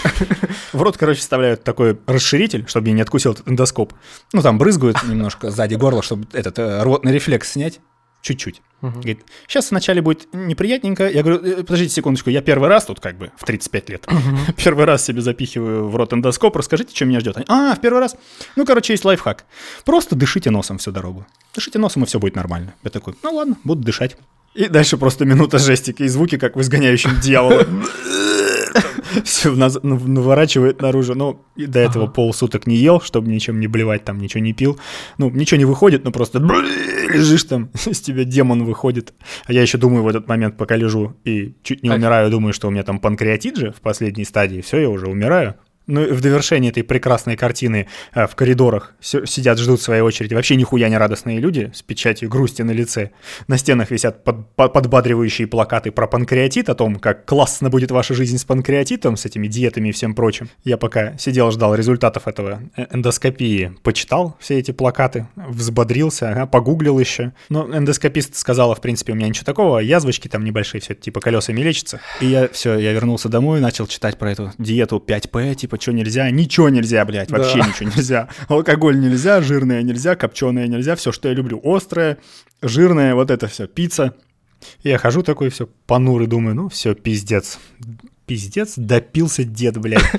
[0.71, 3.93] В рот, короче, вставляют такой расширитель, чтобы я не откусил этот эндоскоп.
[4.31, 7.81] Ну, там брызгают немножко сзади горла, чтобы этот э, рвотный рефлекс снять.
[8.21, 8.61] Чуть-чуть.
[8.81, 8.93] Мгм.
[8.93, 11.07] Говорит, сейчас вначале будет неприятненько.
[11.09, 14.07] Я говорю, «Э, подождите секундочку, я первый раз тут как бы в 35 лет.
[14.57, 17.37] Первый раз себе запихиваю в рот эндоскоп, расскажите, что меня ждет.
[17.37, 18.15] Они, А, в первый раз?
[18.55, 19.45] Ну, короче, есть лайфхак.
[19.85, 21.25] Просто дышите носом всю дорогу.
[21.53, 22.73] Дышите носом, и все будет нормально.
[22.83, 24.17] Я такой, ну ладно, буду дышать.
[24.53, 27.65] И дальше просто минута жестики и звуки, как в изгоняющем дьявола.
[29.23, 31.15] Все наворачивает наружу.
[31.15, 34.79] Ну, и до этого полсуток не ел, чтобы ничем не блевать, там ничего не пил.
[35.17, 39.13] Ну, ничего не выходит, но просто лежишь там, из тебя демон выходит.
[39.45, 42.67] А я еще думаю в этот момент, пока лежу и чуть не умираю, думаю, что
[42.67, 44.61] у меня там панкреатит же в последней стадии.
[44.61, 45.55] Все, я уже умираю.
[45.91, 50.33] Ну и в довершении этой прекрасной картины э, в коридорах си- сидят, ждут своей очереди.
[50.33, 53.11] Вообще нихуя не радостные люди с печатью грусти на лице.
[53.47, 58.13] На стенах висят под- по- подбадривающие плакаты про панкреатит, о том, как классно будет ваша
[58.13, 60.49] жизнь с панкреатитом, с этими диетами и всем прочим.
[60.63, 66.99] Я пока сидел, ждал результатов этого э- эндоскопии, почитал все эти плакаты, взбодрился, ага, погуглил
[66.99, 67.33] еще.
[67.49, 71.59] Но эндоскопист сказала, в принципе, у меня ничего такого, язвочки там небольшие, все типа колесами
[71.61, 71.99] лечится.
[72.21, 76.29] И я все, я вернулся домой, начал читать про эту диету 5П, типа, что нельзя,
[76.31, 77.67] ничего нельзя, блядь, вообще Да.
[77.67, 78.29] ничего нельзя.
[78.47, 82.17] Алкоголь нельзя, жирное нельзя, копченое нельзя, все, что я люблю, острое,
[82.61, 84.13] жирное, вот это все, пицца.
[84.83, 87.59] Я хожу такой, все, понурый, думаю, ну все, пиздец.
[88.27, 90.03] Пиздец, допился дед, блядь.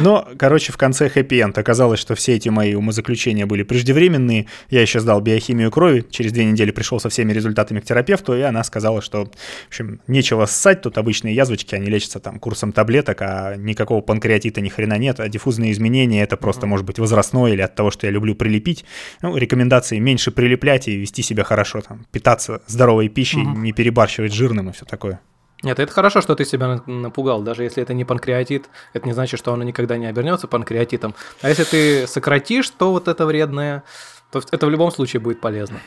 [0.00, 4.46] Но, короче, в конце хэппи-энд оказалось, что все эти мои умозаключения были преждевременные.
[4.68, 8.40] Я еще сдал биохимию крови, через две недели пришел со всеми результатами к терапевту, и
[8.40, 13.22] она сказала, что, в общем, нечего ссать, тут обычные язвочки, они лечатся там курсом таблеток,
[13.22, 17.62] а никакого панкреатита ни хрена нет, а диффузные изменения это просто может быть возрастное или
[17.62, 18.84] от того, что я люблю прилепить.
[19.22, 24.70] Ну, рекомендации меньше прилеплять и вести себя хорошо, там, питаться здоровой пищей, не перебарщивать жирным
[24.70, 25.20] и все такое.
[25.64, 27.42] Нет, это хорошо, что ты себя на- напугал.
[27.42, 31.14] Даже если это не панкреатит, это не значит, что оно никогда не обернется панкреатитом.
[31.42, 33.82] А если ты сократишь, то вот это вредное,
[34.30, 35.78] то это в любом случае будет полезно.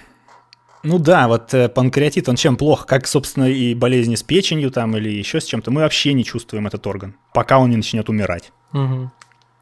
[0.84, 2.86] Ну да, вот э, панкреатит, он чем плох?
[2.86, 5.72] Как, собственно, и болезни с печенью там или еще с чем-то.
[5.72, 8.52] Мы вообще не чувствуем этот орган, пока он не начнет умирать.
[8.72, 9.12] Мгм.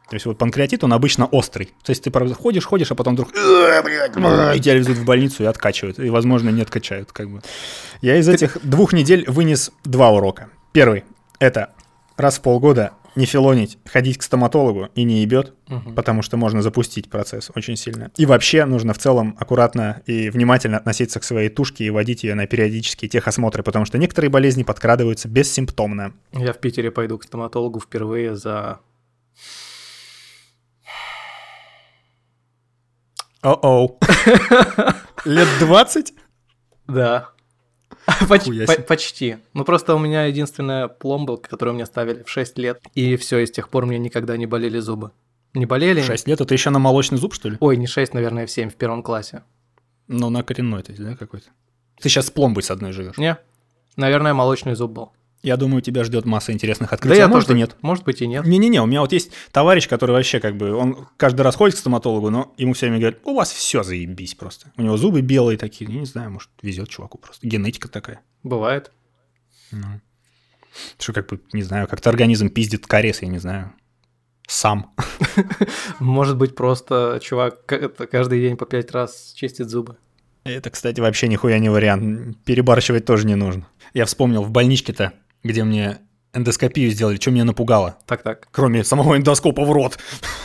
[0.08, 1.66] То есть вот панкреатит, он обычно острый.
[1.82, 3.30] То есть ты ходишь, ходишь, а потом вдруг
[4.56, 5.98] и тебя везут в больницу и откачивают.
[5.98, 7.12] И, возможно, не откачают.
[7.12, 7.42] Как бы.
[8.00, 10.48] Я из этих двух недель вынес два урока.
[10.72, 11.04] Первый–
[11.40, 11.72] это
[12.16, 15.94] раз в полгода не филонить, ходить к стоматологу и не ебет, Мгм.
[15.94, 18.10] потому что можно запустить процесс очень сильно.
[18.18, 22.34] И вообще нужно в целом аккуратно и внимательно относиться к своей тушке и водить ее
[22.34, 26.12] на периодические техосмотры, потому что некоторые болезни подкрадываются бессимптомно.
[26.34, 28.80] Я в Питере пойду к стоматологу впервые за...
[33.46, 34.00] О-оу.
[35.24, 36.14] Лет 20?
[36.88, 37.28] Да.
[38.28, 39.36] Поч- по- почти.
[39.52, 42.82] Ну просто у меня единственная пломба, которую мне ставили в 6 лет.
[42.94, 45.12] И все, и с тех пор мне никогда не болели зубы.
[45.54, 46.02] Не болели?
[46.02, 47.56] 6 лет, это еще на молочный зуб, что ли?
[47.60, 49.44] Ой, не 6, наверное, в 7 в первом классе.
[50.08, 51.46] Ну, на коренной, то есть, да, какой-то?
[52.00, 53.16] Ты сейчас с пломбой с одной живешь.
[53.16, 53.38] Не?
[53.94, 55.12] Наверное, молочный зуб был.
[55.42, 57.18] Я думаю, тебя ждет масса интересных Да открытий.
[57.18, 57.76] я а может и тоже- нет.
[57.82, 58.44] Может быть и нет.
[58.44, 61.78] Не-не-не, у меня вот есть товарищ, который вообще как бы, он каждый раз ходит к
[61.78, 64.72] стоматологу, но ему все время говорят, у вас все заебись просто.
[64.76, 67.46] У него зубы белые такие, я не знаю, может, везет чуваку просто.
[67.46, 68.20] Генетика такая.
[68.42, 68.90] Бывает.
[69.70, 70.00] Ну.
[70.98, 73.72] Что как бы, не знаю, как-то организм пиздит кариес, я не знаю.
[74.48, 74.94] Сам.
[75.98, 79.96] Может быть, просто чувак каждый день по пять раз чистит зубы.
[80.44, 82.38] Это, кстати, вообще нихуя не вариант.
[82.44, 83.66] Перебарщивать тоже не нужно.
[83.94, 85.14] Я вспомнил в больничке-то,
[85.46, 85.98] где мне
[86.34, 87.96] эндоскопию сделали, что меня напугало.
[88.06, 88.48] Так-так.
[88.50, 89.98] Кроме самого эндоскопа в рот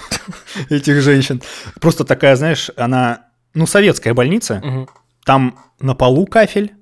[0.69, 1.41] этих женщин.
[1.79, 4.87] Просто такая, знаешь, она, ну, советская больница.
[5.25, 6.73] Там на полу кафель,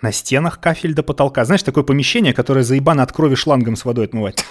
[0.00, 1.44] на стенах кафель до потолка.
[1.44, 4.44] Знаешь, такое помещение, которое заебано от крови шлангом с водой отмывать.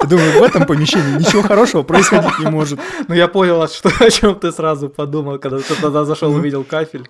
[0.00, 2.78] Я думаю, в этом помещении ничего хорошего происходить не может.
[3.08, 7.08] Ну, я понял, что, о чем ты сразу подумал, когда ты туда зашел, увидел кафель.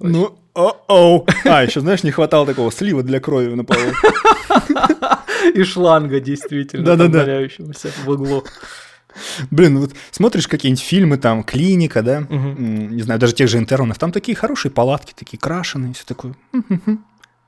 [0.00, 1.26] Ну, о-оу.
[1.44, 3.80] А, еще, знаешь, не хватало такого слива для крови на полу.
[5.54, 7.18] И шланга, действительно, Да-да-да.
[7.18, 8.44] там валяющегося в углу.
[9.50, 14.10] Блин, вот смотришь какие-нибудь фильмы, там, клиника, да, не знаю, даже тех же интернов, там
[14.12, 16.34] такие хорошие палатки, такие крашеные, все такое.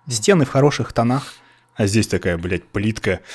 [0.09, 1.33] Стены в хороших тонах.
[1.77, 3.21] А здесь такая, блядь, плитка.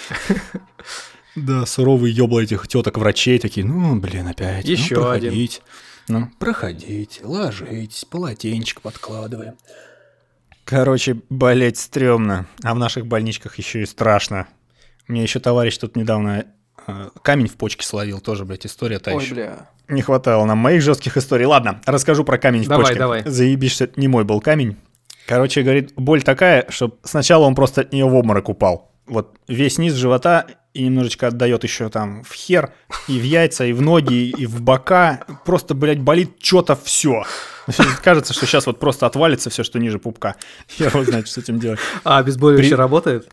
[1.36, 4.66] Да, суровые ёбла этих теток врачей такие, ну, блин, опять.
[4.66, 5.32] ну, Ещё один.
[6.10, 9.54] Ну, проходите, ложитесь, полотенчик подкладываем.
[10.66, 14.48] Короче, болеть стрёмно, а в наших больничках еще и страшно.
[15.08, 16.46] У меня еще товарищ тут недавно
[16.88, 19.36] э, камень в почке словил, тоже, блядь, история та Ой, ещё.
[19.36, 19.70] бля.
[19.88, 21.46] Не хватало нам моих жестких историй.
[21.46, 23.00] Ладно, расскажу про камень в Давай, почке.
[23.00, 23.24] давай.
[23.26, 24.78] Заебись, что это не мой был камень.
[25.28, 28.89] Короче, говорит, боль такая, что сначала он просто от нее в обморок упал.
[29.10, 32.72] Вот весь низ живота и немножечко отдает еще там в хер,
[33.08, 35.22] и в яйца, и в ноги, и в бока.
[35.46, 37.24] Просто, блядь, болит что-то все.
[38.04, 40.36] Кажется, что сейчас вот просто отвалится все, что ниже пупка.
[40.78, 41.80] Я его знаю, что с этим делать.
[42.04, 43.30] А, обезболивающее При- работает?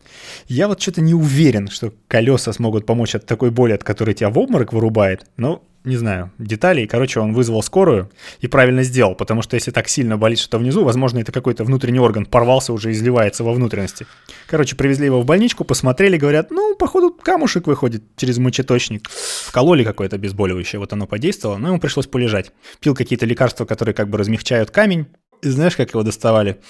[0.48, 4.30] Я вот что-то не уверен, что колеса смогут помочь от такой боли, от которой тебя
[4.30, 5.26] в обморок вырубает.
[5.36, 6.86] Ну, не знаю, деталей.
[6.86, 10.84] Короче, он вызвал скорую и правильно сделал, потому что если так сильно болит что-то внизу,
[10.84, 14.06] возможно, это какой-то внутренний орган порвался, уже изливается во внутренности.
[14.48, 19.08] Короче, привезли его в больничку, посмотрели, говорят, ну, походу, камушек выходит через мочеточник.
[19.08, 22.50] Вкололи какое-то обезболивающее, вот оно подействовало, но ему пришлось полежать.
[22.80, 25.06] Пил какие-то лекарства, которые как бы размягчают камень.
[25.42, 26.60] И знаешь, как его доставали?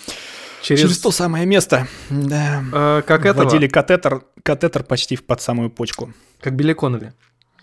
[0.63, 1.89] Через, Через то самое место.
[2.11, 2.63] Да.
[2.73, 3.45] э, как этого?
[3.45, 6.13] Вводили катетер, катетер почти под самую почку.
[6.41, 7.15] Как Беликонове.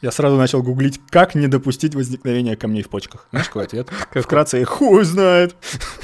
[0.04, 3.26] Я сразу начал гуглить, как не допустить возникновения камней в почках.
[3.32, 3.88] Знаешь, какой ответ?
[4.14, 5.56] Вкратце, хуй знает.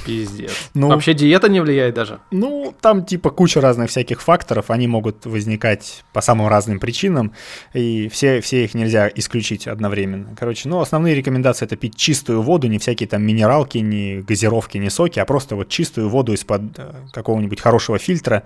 [0.06, 0.54] Пиздец.
[0.74, 0.88] Ну.
[0.88, 2.20] Вообще диета не влияет даже.
[2.32, 7.34] Ну, там типа куча разных всяких факторов, они могут возникать по самым разным причинам,
[7.74, 10.34] и все, все их нельзя исключить одновременно.
[10.40, 14.90] Короче, ну, основные рекомендации это пить чистую воду, не всякие там минералки, не газировки, не
[14.90, 18.44] соки, а просто вот чистую воду из-под э, какого-нибудь хорошего фильтра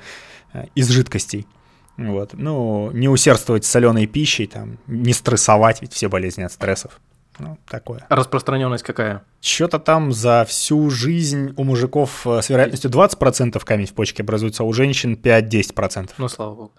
[0.51, 1.45] э, из жидкостей.
[1.97, 2.31] Вот.
[2.33, 6.99] Ну, не усердствовать с соленой пищей, там, не стрессовать, ведь все болезни от стрессов.
[7.39, 8.05] Ну, такое.
[8.09, 9.23] Распространенность какая?
[9.41, 14.61] Что-то там за всю жизнь у мужиков э, с вероятностью 20% камень в почке образуется,
[14.61, 16.11] а у женщин 5-10%.
[16.19, 16.71] Ну, слава богу.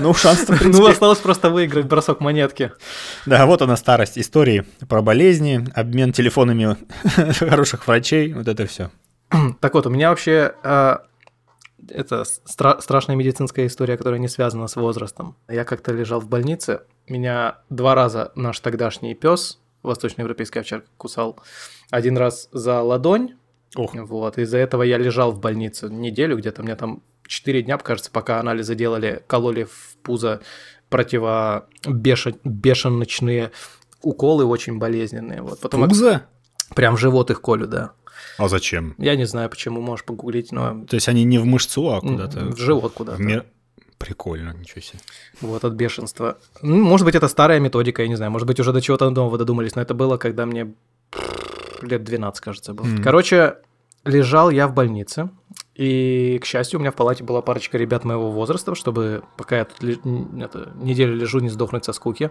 [0.00, 2.72] Ну, шанс-то, в Ну, осталось просто выиграть бросок монетки.
[3.26, 6.76] Да, вот она старость истории про болезни, обмен телефонами
[7.32, 8.90] хороших врачей, вот это все.
[9.60, 10.96] Так вот, у меня вообще э,
[11.88, 15.36] это стра- страшная медицинская история, которая не связана с возрастом.
[15.48, 21.38] Я как-то лежал в больнице, меня два раза наш тогдашний пес, восточноевропейский овчарка, кусал.
[21.90, 23.34] Один раз за ладонь,
[23.74, 28.10] Ох, вот, из-за этого я лежал в больнице неделю где-то, мне там 4 дня, кажется,
[28.10, 30.40] пока анализы делали, кололи в пузо
[30.88, 33.50] противобешеночные
[34.02, 35.42] уколы очень болезненные.
[35.42, 35.60] Вот.
[35.60, 36.22] Потом от- пузо?
[36.74, 37.92] прям в живот их колю, да.
[38.38, 38.94] А зачем?
[38.98, 42.40] Я не знаю, почему, можешь погуглить, но То есть они не в мышцу, а куда-то...
[42.46, 43.18] в живот куда-то.
[43.18, 43.44] в мир-
[43.98, 44.98] Прикольно, ничего себе.
[45.40, 46.36] Вот от бешенства.
[46.60, 48.30] Ну, может быть, это старая методика, я не знаю.
[48.30, 50.74] Может быть, уже до чего-то нового додумались, но это было, когда мне
[51.80, 52.84] лет 12, кажется, было.
[52.84, 53.02] Мгм.
[53.02, 53.56] Короче,
[54.04, 55.30] лежал я в больнице,
[55.74, 59.64] и, к счастью, у меня в палате была парочка ребят моего возраста, чтобы пока я
[59.64, 62.30] тут это, неделю лежу, не сдохнуть со скуки.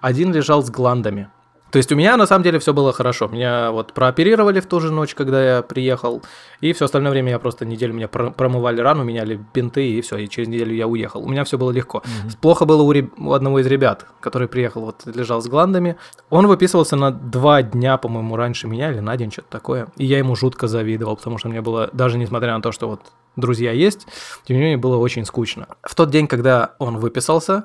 [0.00, 1.30] Один лежал с гландами.
[1.72, 3.28] То есть у меня на самом деле все было хорошо.
[3.28, 6.22] Меня вот прооперировали в ту же ночь, когда я приехал,
[6.60, 10.18] и все остальное время я просто неделю меня про- промывали рану, меняли бинты, и все,
[10.18, 11.22] и через неделю я уехал.
[11.22, 12.02] У меня все было легко.
[12.42, 15.96] Плохо было у, реб- у одного из ребят, который приехал, вот лежал с гландами.
[16.28, 19.88] Он выписывался на два дня, по-моему, раньше меня, или на день, что-то такое.
[19.96, 23.00] И я ему жутко завидовал, потому что мне было, даже несмотря на то, что вот
[23.36, 24.06] друзья есть,
[24.44, 25.68] тем не менее было очень скучно.
[25.82, 27.64] В тот день, когда он выписался,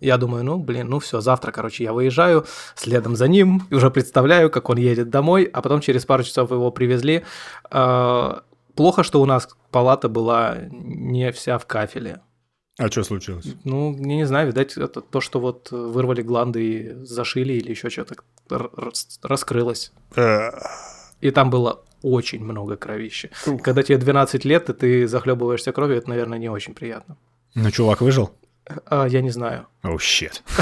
[0.00, 3.90] я думаю, ну, блин, ну все, завтра, короче, я выезжаю, следом за ним, и уже
[3.90, 7.24] представляю, как он едет домой, а потом через пару часов его привезли.
[7.70, 8.40] Э,
[8.74, 12.20] плохо, что у нас палата была не вся в кафеле.
[12.78, 13.54] А что случилось?
[13.64, 17.90] Ну, я не знаю, видать, это то, что вот вырвали гланды и зашили или еще
[17.90, 18.16] что-то
[19.22, 19.92] раскрылось.
[20.14, 20.50] Э.
[21.20, 23.30] И там было очень много кровища.
[23.62, 27.16] Когда тебе 12 лет, и ты захлебываешься кровью, это, наверное, не очень приятно.
[27.54, 28.30] Ну, чувак выжил?
[28.86, 29.66] А, я не знаю.
[29.82, 30.42] О, oh, щит.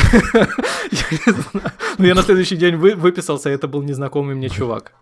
[1.99, 4.93] Ну, я на следующий день выписался, и это был незнакомый мне чувак.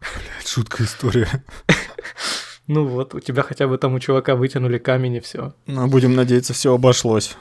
[0.00, 1.28] Блядь, шуткая история.
[2.66, 5.52] Ну вот, у тебя хотя бы там у чувака вытянули камень и все.
[5.66, 7.36] Ну, будем надеяться, все обошлось.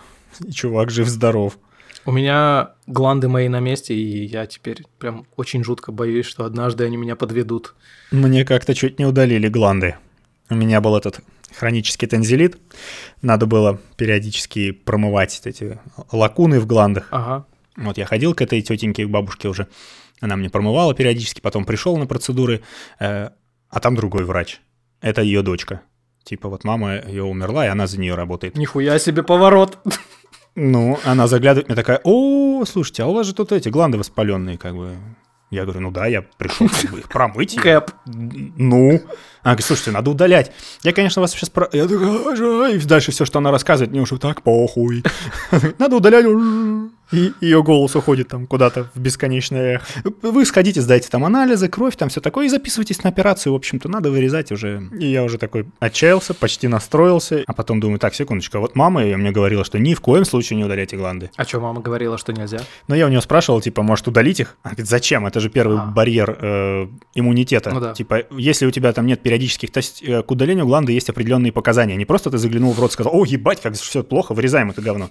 [0.46, 1.58] И чувак жив-здоров.
[2.06, 6.84] У меня гланды мои на месте, и я теперь прям очень жутко боюсь, что однажды
[6.84, 7.74] они меня подведут.
[8.12, 9.96] Мне как-то чуть не удалили гланды.
[10.50, 11.22] У меня был этот
[11.56, 12.58] хронический танзелит.
[13.22, 15.80] Надо было периодически промывать эти
[16.12, 17.08] лакуны в гландах.
[17.12, 17.46] Ага.
[17.76, 19.68] Вот я ходил к этой тетеньке, к бабушке уже.
[20.22, 22.62] Она мне промывала периодически, потом пришел на процедуры,
[23.00, 23.30] э,
[23.70, 24.62] а там другой врач.
[25.02, 25.82] Это ее дочка.
[26.24, 28.56] Типа вот мама ее умерла, и она за нее работает.
[28.56, 29.80] Нихуя себе поворот.
[30.56, 34.58] Ну, она заглядывает мне такая, о, слушайте, а у вас же тут эти гланды воспаленные,
[34.58, 34.96] как бы.
[35.54, 37.56] Я говорю, ну да, я пришел как бы их промыть.
[37.56, 37.92] Кэп.
[38.06, 38.90] Ну,
[39.44, 40.52] она говорит, слушайте, надо удалять.
[40.82, 41.52] Я, конечно, вас сейчас...
[41.52, 41.70] Про...
[41.72, 45.04] Я такой, и дальше все, что она рассказывает, мне уже так похуй.
[45.78, 46.26] Надо удалять
[47.14, 49.82] и ее голос уходит там куда-то в бесконечное
[50.22, 53.90] Вы сходите, сдайте там анализы, кровь, там все такое, и записывайтесь на операцию, в общем-то,
[53.90, 54.90] надо вырезать уже.
[55.00, 59.02] И я уже такой отчаялся, почти настроился, а потом думаю, так, секундочку, а вот мама
[59.02, 61.30] мне говорила, что ни в коем случае не удаляйте гланды.
[61.36, 62.60] А что мама говорила, что нельзя?
[62.88, 64.58] Но я у нее спрашивал, типа, может удалить их?
[64.64, 65.26] Она говорит, зачем?
[65.26, 65.86] Это же первый а.
[65.86, 67.72] барьер э, иммунитета.
[67.72, 67.94] Ну, да.
[67.94, 71.52] Типа, если у тебя там нет периодических, то есть э, к удалению гланды есть определенные
[71.52, 71.96] показания.
[71.96, 74.82] Не просто ты заглянул в рот и сказал, о, ебать, как все плохо, вырезаем это
[74.82, 75.10] говно.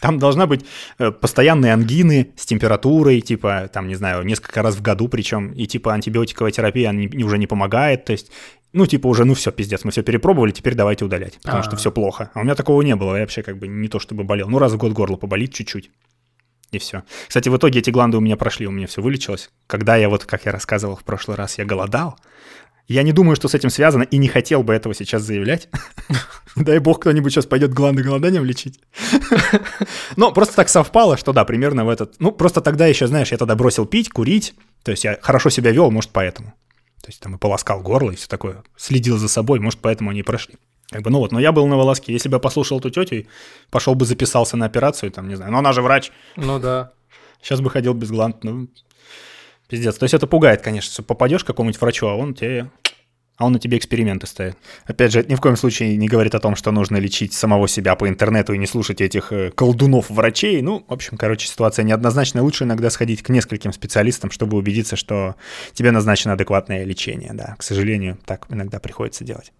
[0.00, 0.64] Там должна быть
[0.98, 1.10] э,
[1.44, 5.92] постоянные ангины, с температурой, типа, там, не знаю, несколько раз в году причем, и типа
[5.92, 8.30] антибиотиковая терапия она не, уже не помогает, то есть,
[8.72, 11.62] ну, типа уже, ну все, пиздец, мы все перепробовали, теперь давайте удалять, потому А-а-а.
[11.64, 12.30] что все плохо.
[12.32, 14.58] А у меня такого не было, я вообще как бы не то чтобы болел, ну
[14.58, 15.90] раз в год горло поболит чуть-чуть.
[16.72, 17.02] И все.
[17.28, 19.50] Кстати, в итоге эти гланды у меня прошли, у меня все вылечилось.
[19.66, 22.18] Когда я вот, как я рассказывал в прошлый раз, я голодал,
[22.86, 25.68] я не думаю, что с этим связано, и не хотел бы этого сейчас заявлять.
[26.56, 28.78] Дай бог, кто-нибудь сейчас пойдет гланды голоданием лечить.
[30.16, 32.16] Но просто так совпало, что да, примерно в этот...
[32.20, 35.70] Ну, просто тогда еще, знаешь, я тогда бросил пить, курить, то есть я хорошо себя
[35.70, 36.54] вел, может, поэтому.
[37.00, 40.20] То есть там и полоскал горло и все такое, следил за собой, может, поэтому они
[40.20, 40.56] и прошли.
[40.90, 42.12] Как бы, ну вот, но я был на волоске.
[42.12, 43.26] Если бы я послушал эту тетю,
[43.70, 46.12] пошел бы записался на операцию, там, не знаю, но она же врач.
[46.36, 46.92] Ну да.
[47.42, 48.68] Сейчас бы ходил без гланд, ну,
[49.68, 49.96] Пиздец.
[49.96, 52.70] То есть это пугает, конечно, попадешь к какому-нибудь врачу, а он тебе
[53.36, 54.56] а он на тебе эксперименты ставит.
[54.84, 57.66] Опять же, это ни в коем случае не говорит о том, что нужно лечить самого
[57.66, 60.62] себя по интернету и не слушать этих э, колдунов-врачей.
[60.62, 62.42] Ну, в общем, короче, ситуация неоднозначная.
[62.42, 65.34] Лучше иногда сходить к нескольким специалистам, чтобы убедиться, что
[65.72, 67.32] тебе назначено адекватное лечение.
[67.34, 69.52] Да, к сожалению, так иногда приходится делать.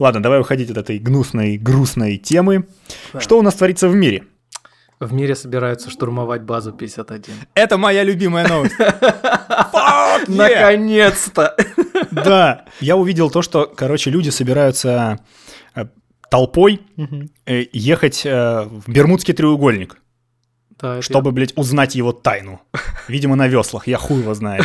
[0.00, 2.66] Ладно, давай уходить от этой гнусной, грустной темы.
[3.12, 3.20] Да.
[3.20, 4.24] Что у нас творится в мире?
[5.02, 7.34] В мире собираются штурмовать базу 51.
[7.54, 8.76] Это моя любимая новость.
[10.28, 11.56] Наконец-то!
[12.12, 12.66] Да.
[12.78, 15.18] Я увидел то, что, короче, люди собираются
[15.74, 15.86] э,
[16.30, 16.82] толпой
[17.46, 19.96] э, ехать э, в Бермудский треугольник.
[20.78, 21.32] Да, чтобы, я...
[21.32, 22.60] блядь, узнать его тайну.
[23.08, 24.64] Видимо, на веслах, я хуй его знаю.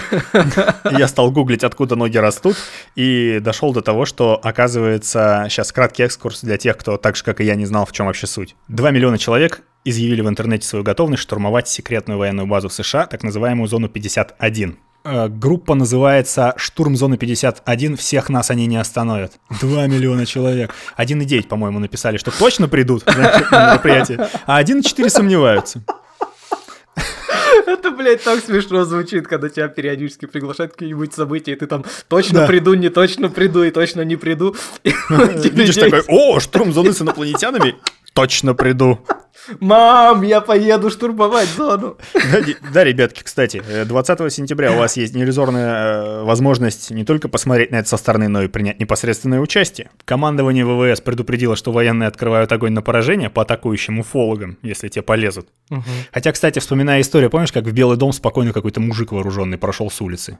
[0.91, 2.55] Я стал гуглить, откуда ноги растут,
[2.95, 7.41] и дошел до того, что, оказывается, сейчас краткий экскурс для тех, кто так же, как
[7.41, 8.55] и я, не знал, в чем вообще суть.
[8.67, 13.23] Два миллиона человек изъявили в интернете свою готовность штурмовать секретную военную базу в США, так
[13.23, 14.77] называемую зону 51.
[15.09, 17.95] Э, группа называется «Штурм зоны 51.
[17.95, 19.39] Всех нас они не остановят».
[19.61, 20.75] Два миллиона человек.
[20.97, 25.81] 1,9, по-моему, написали, что точно придут на мероприятие, а 1,4 сомневаются.
[27.65, 32.41] Это, блядь, так смешно звучит, когда тебя периодически приглашают какие-нибудь события, и ты там точно
[32.41, 32.47] да.
[32.47, 34.55] приду, не точно приду и точно не приду.
[34.83, 37.75] Видишь такой, о, штурм зоны с инопланетянами?
[38.13, 38.99] Точно приду.
[39.59, 41.97] Мам, я поеду штурмовать зону.
[42.13, 42.39] Да,
[42.73, 47.77] да, ребятки, кстати, 20 сентября у вас есть неиллюзорная э, возможность не только посмотреть на
[47.77, 49.89] это со стороны, но и принять непосредственное участие.
[50.05, 55.47] Командование ВВС предупредило, что военные открывают огонь на поражение по атакующим уфологам, если те полезут.
[55.69, 55.83] Угу.
[56.11, 60.01] Хотя, кстати, вспоминая историю, помнишь, как в Белый дом спокойно какой-то мужик вооруженный прошел с
[60.01, 60.37] улицы?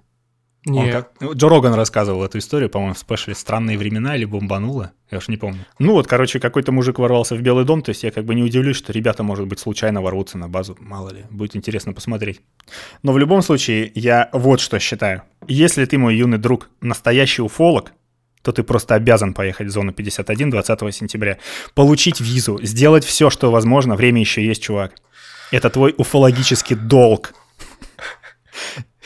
[0.66, 0.94] Нет.
[0.94, 1.12] Как...
[1.22, 5.30] Ну, Джо Роган рассказывал эту историю, по-моему, в спешле «Странные времена» или «Бомбануло», я уж
[5.30, 5.66] не помню.
[5.80, 8.44] Ну вот, короче, какой-то мужик ворвался в Белый дом, то есть я как бы не
[8.44, 12.42] удивлюсь, что ребята, может быть, случайно ворвутся на базу, мало ли, будет интересно посмотреть.
[13.04, 15.24] Но в любом случае, я вот что считаю.
[15.48, 17.94] Если ты, мой юный друг, настоящий уфолог,
[18.42, 21.38] то ты просто обязан поехать в зону 51 20 сентября,
[21.74, 24.96] получить визу, сделать все, что возможно, время еще есть, чувак.
[25.52, 27.34] Это твой уфологический долг.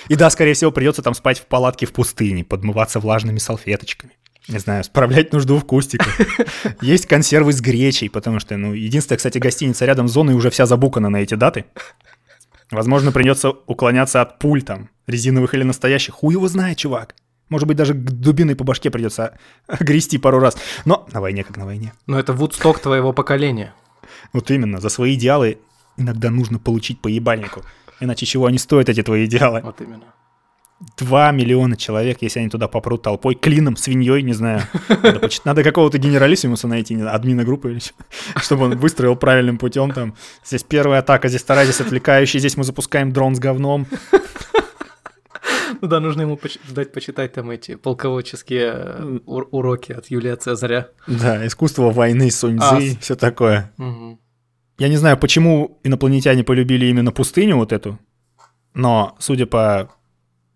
[0.07, 4.13] И да, скорее всего, придется там спать в палатке в пустыне, подмываться влажными салфеточками.
[4.47, 6.19] Не знаю, справлять нужду в кустиках.
[6.81, 10.65] Есть консервы с гречей, потому что, ну, единственная, кстати, гостиница рядом с зоной уже вся
[10.65, 11.65] забукана на эти даты.
[12.71, 16.15] Возможно, придется уклоняться от пуль там, резиновых или настоящих.
[16.15, 17.15] Хуй его знает, чувак.
[17.49, 19.37] Может быть, даже дубиной по башке придется
[19.79, 20.57] грести пару раз.
[20.85, 21.93] Но на войне как на войне.
[22.07, 23.73] Но это вудсток твоего поколения.
[24.33, 25.59] Вот именно, за свои идеалы
[25.97, 27.63] иногда нужно получить по ебальнику.
[28.01, 29.61] Иначе чего они стоят, эти твои идеалы?
[29.63, 30.03] Вот именно.
[30.97, 34.61] 2 миллиона человек, если они туда попрут толпой, клином, свиньей, не знаю.
[34.89, 37.93] Надо, надо какого-то генералиссимуса найти, не админа группы или что,
[38.41, 40.15] чтобы он выстроил правильным путем там.
[40.43, 43.85] Здесь первая атака, здесь вторая, здесь отвлекающая, здесь мы запускаем дрон с говном.
[45.81, 50.35] Ну да, нужно ему поч- дать почитать там эти полководческие э, ур- уроки от Юлия
[50.35, 50.89] Цезаря.
[51.07, 53.71] Да, искусство войны, Сунь А, все такое.
[53.77, 54.19] Мгм.
[54.77, 57.99] Я не знаю, почему инопланетяне полюбили именно пустыню вот эту,
[58.73, 59.91] но, судя по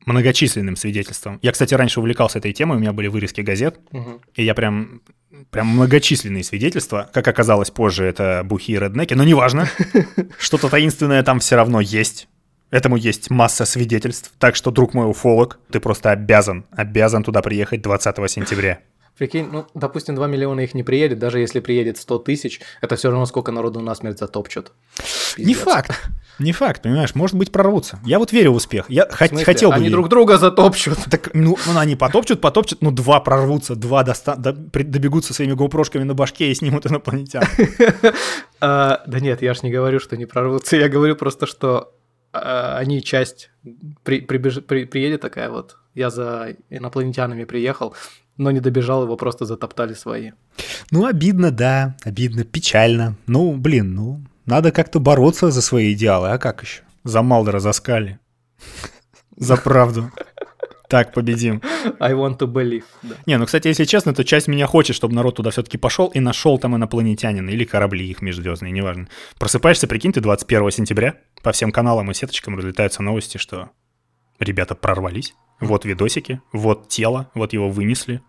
[0.05, 1.39] многочисленным свидетельствам.
[1.41, 4.21] Я, кстати, раньше увлекался этой темой, у меня были вырезки газет, Мгм.
[4.35, 5.01] и я прям,
[5.49, 9.67] прям многочисленные свидетельства, как оказалось позже, это бухи и реднеки, но неважно,
[10.39, 12.27] что-то таинственное там все равно есть.
[12.71, 17.81] Этому есть масса свидетельств, так что, друг мой уфолог, ты просто обязан, обязан туда приехать
[17.81, 18.79] 20 сентября.
[19.17, 23.09] Прикинь, ну, допустим, 2 миллиона их не приедет, даже если приедет 100 тысяч, это все
[23.09, 24.73] равно сколько народу насмерть затопчут.
[25.37, 25.59] Не Пиздец.
[25.63, 26.09] факт,
[26.39, 27.99] не факт, понимаешь, может быть прорвутся.
[28.05, 29.45] Я вот верю в успех, я хот- смысле?
[29.45, 29.75] хотел бы...
[29.75, 29.93] Они верить.
[29.93, 30.97] друг друга затопчут.
[31.09, 35.53] Так, ну, ну, они потопчут, потопчут, ну, два прорвутся, два доста- до- добегут со своими
[35.53, 37.43] гоупрошками на башке и снимут инопланетян.
[38.61, 40.77] А, да нет, я ж не говорю, что не прорвутся.
[40.77, 41.93] Я говорю просто, что
[42.33, 43.49] а, они часть
[44.03, 45.77] при- прибеж- при- приедет такая вот.
[45.93, 47.93] Я за инопланетянами приехал,
[48.37, 50.31] но не добежал, его просто затоптали свои.
[50.91, 53.15] Ну, обидно, да, обидно, печально.
[53.27, 56.81] Ну, блин, ну, надо как-то бороться за свои идеалы, а как еще?
[57.03, 58.19] За Малдера, за Скали.
[59.37, 60.11] За правду.
[60.87, 61.61] Так, победим.
[61.99, 62.83] I want to believe.
[63.01, 63.15] да.
[63.25, 66.19] Не, ну, кстати, если честно, то часть меня хочет, чтобы народ туда все-таки пошел и
[66.19, 69.07] нашел там инопланетянина или корабли их межзвездные, неважно.
[69.39, 73.71] Просыпаешься, прикинь, ты 21 сентября, по всем каналам и сеточкам разлетаются новости, что
[74.39, 78.21] ребята прорвались, вот видосики, вот тело, вот его вынесли.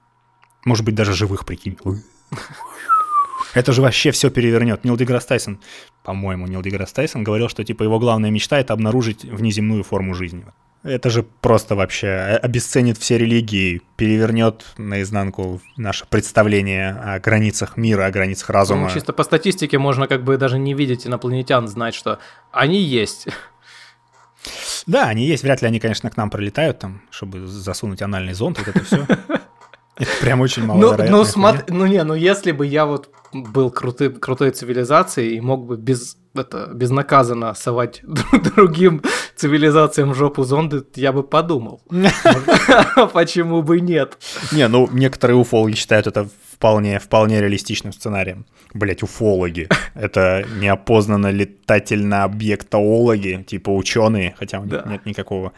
[0.64, 1.78] Может быть, даже живых, прикинь.
[3.54, 4.84] Это же вообще все перевернет.
[4.84, 5.60] Нил Деграсс Тайсон,
[6.02, 10.44] по-моему, Нил Деграсс Тайсон говорил, что типа его главная мечта— это обнаружить внеземную форму жизни.
[10.82, 18.10] Это же просто вообще обесценит все религии, перевернет наизнанку наше представление о границах мира, о
[18.10, 18.88] границах разума.
[18.88, 22.20] Ну, чисто по статистике можно как бы даже не видеть инопланетян, знать, что
[22.52, 23.26] они есть.
[24.86, 28.58] Да, они есть, вряд ли они, конечно, к нам прилетают, там, чтобы засунуть анальный зонд,
[28.58, 29.06] вот это все.
[29.98, 31.16] Это прям очень Ну, маловероятно.
[31.16, 35.64] ну, смотри, ну не, ну если бы я вот был крутым, крутой цивилизацией и мог
[35.64, 38.02] бы без, это, безнаказанно совать
[38.54, 39.02] другим
[39.36, 41.80] цивилизациям в жопу зонды, я бы подумал.
[43.14, 44.18] Почему бы нет?
[44.52, 48.46] Не, ну, некоторые уфологи считают это вполне, вполне реалистичным сценарием.
[48.72, 49.68] Блять, уфологи.
[49.94, 54.84] Это неопознанно летательно-объектоологи, типа ученые, хотя у них Да.
[54.90, 55.52] нет никакого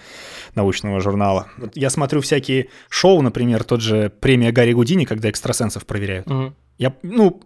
[0.56, 1.46] научного журнала.
[1.56, 6.26] Вот Я смотрю всякие шоу, например, тот же премия Гарри Гудини, когда экстрасенсов проверяют.
[6.26, 6.56] Мгм.
[6.78, 7.40] Я, ну,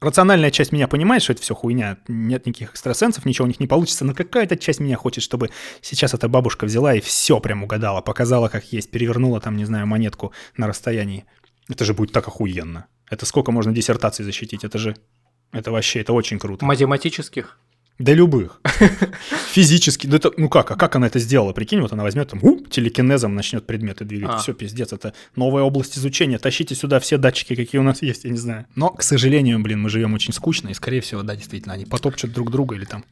[0.00, 3.68] рациональная часть меня понимает, что это все хуйня, нет никаких экстрасенсов, ничего у них не
[3.68, 5.50] получится, но какая-то часть меня хочет, чтобы
[5.80, 9.86] сейчас эта бабушка взяла и все прям угадала, показала как есть, перевернула там, не знаю,
[9.86, 11.24] монетку на расстоянии.
[11.68, 12.86] Это же будет так охуенно.
[13.10, 14.96] Это сколько можно диссертаций защитить, это же,
[15.52, 16.64] это вообще, это очень круто.
[16.64, 17.58] Математических?
[17.98, 18.60] Да любых.
[19.52, 20.06] Физически.
[20.06, 21.52] Да это, ну как, а как она это сделала?
[21.52, 24.30] Прикинь, вот она возьмет там, у, телекинезом начнет предметы двигать.
[24.30, 24.36] А.
[24.36, 26.38] Все, пиздец, это новая область изучения.
[26.38, 28.66] Тащите сюда все датчики, какие у нас есть, я не знаю.
[28.74, 32.32] Но, к сожалению, блин, мы живем очень скучно, и, скорее всего, да, действительно, они потопчут
[32.34, 33.04] друг друга или там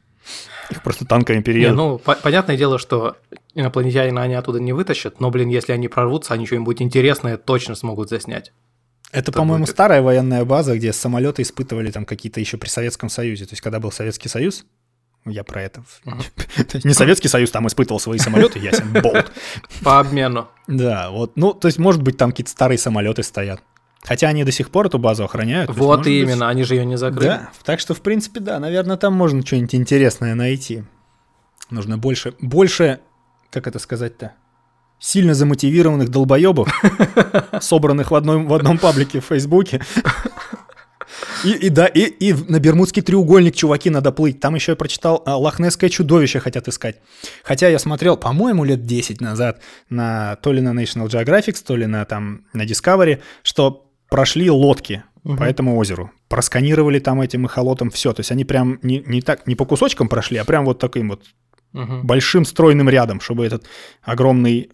[0.69, 1.77] их просто танками Не, переедут.
[1.77, 3.17] ну, по- понятное дело, что
[3.53, 8.09] инопланетянина они оттуда не вытащат, но, блин, если они прорвутся, они что-нибудь интересное точно смогут
[8.09, 8.51] заснять.
[9.19, 13.09] Это, это по-моему, будет- старая военная база, где самолеты испытывали там какие-то еще при Советском
[13.09, 13.45] Союзе.
[13.45, 14.65] То есть, когда был Советский Союз,
[15.25, 15.83] я про это.
[16.83, 19.31] Не Советский Союз там испытывал свои самолеты, ясен болт.
[19.83, 20.47] По обмену.
[20.67, 21.35] Да, вот.
[21.35, 23.61] Ну, то есть, может быть, там какие-то старые самолеты стоят.
[24.03, 25.65] Хотя они до сих пор эту базу охраняют.
[25.67, 27.25] то есть, Вот может быть, именно, они же ее не закрыли.
[27.27, 30.83] Да, так что, в принципе, да, наверное, там можно что-нибудь интересное найти.
[31.71, 32.99] Нужно больше, больше,
[33.49, 34.33] как это сказать-то,
[34.99, 36.69] сильно замотивированных долбоебов,
[37.61, 39.81] собранных в одном, в одном паблике в Фейсбуке.
[41.43, 44.39] И, и да, и, и на Бермудский треугольник, чуваки, надо плыть.
[44.39, 46.97] Там еще я прочитал, а, Лохнесское чудовище хотят искать.
[47.43, 51.85] Хотя я смотрел, по-моему, лет 10 назад на то ли на National Geographic, то ли
[51.85, 55.37] на, там, на Discovery, что прошли лодки Мгм.
[55.37, 56.11] по этому озеру.
[56.29, 58.13] Просканировали там этим эхолотом все.
[58.13, 61.09] То есть они прям не, не так, не по кусочкам прошли, а прям вот таким
[61.09, 61.23] вот
[61.73, 62.05] Мгм.
[62.05, 63.65] большим стройным рядом, чтобы этот
[64.03, 64.69] огромный...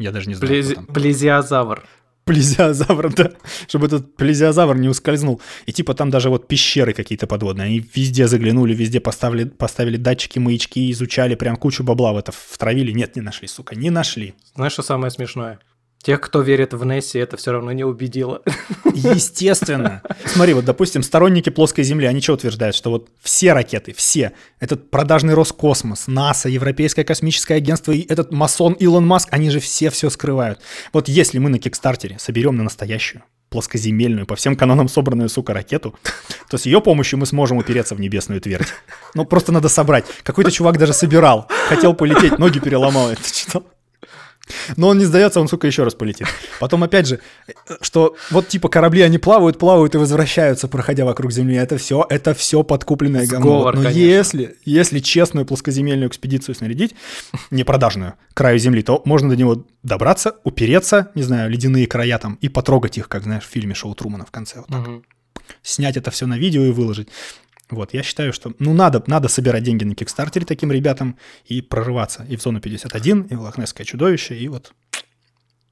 [0.00, 0.92] Я даже не знаю, Плези-.
[0.92, 1.84] Плезиозавр.
[2.24, 3.30] плезиозавр, да,
[3.68, 5.40] чтобы этот плезиозавр не ускользнул.
[5.66, 10.38] И типа там даже вот пещеры какие-то подводные, они везде заглянули, везде поставили, поставили датчики,
[10.38, 12.92] маячки, изучали, прям кучу бабла в это втравили.
[12.92, 14.34] Нет, не нашли, сука, не нашли.
[14.54, 15.58] Знаешь, что самое смешное?
[16.02, 18.42] Тех, кто верит в Несси, это все равно не убедило.
[18.94, 20.02] Естественно.
[20.24, 22.74] Смотри, вот, допустим, сторонники плоской Земли, они что утверждают?
[22.74, 28.72] Что вот все ракеты, все, этот продажный Роскосмос, НАСА, Европейское космическое агентство и этот масон
[28.74, 30.60] Илон Маск, они же все все скрывают.
[30.94, 35.94] Вот если мы на Кикстартере соберем на настоящую, плоскоземельную, по всем канонам собранную, сука, ракету,
[36.48, 38.68] то с ее помощью мы сможем упереться в небесную твердь.
[39.14, 40.06] Ну, просто надо собрать.
[40.22, 41.48] Какой-то чувак даже собирал.
[41.68, 43.10] Хотел полететь, ноги переломал.
[43.10, 43.64] Это читал?
[44.76, 46.26] Но он не сдается, он, сука, еще раз полетит.
[46.58, 47.20] Потом, опять же,
[47.80, 51.56] что вот типа корабли, они плавают, плавают и возвращаются, проходя вокруг Земли.
[51.56, 53.64] Это все, это все подкупленное говно.
[53.66, 53.98] Но конечно.
[53.98, 56.94] если, если честную плоскоземельную экспедицию снарядить,
[57.50, 62.18] не продажную, к краю Земли, то можно до него добраться, упереться, не знаю, ледяные края
[62.18, 64.58] там, и потрогать их, как, знаешь, в фильме Шоу Трумана в конце.
[64.58, 64.88] Вот так.
[64.88, 65.02] Угу.
[65.62, 67.08] Снять это все на видео и выложить.
[67.70, 71.16] Вот, я считаю, что, ну, надо, надо собирать деньги на Кикстартере таким ребятам
[71.46, 74.72] и прорываться и в зону 51, и в Лохнесское чудовище, и вот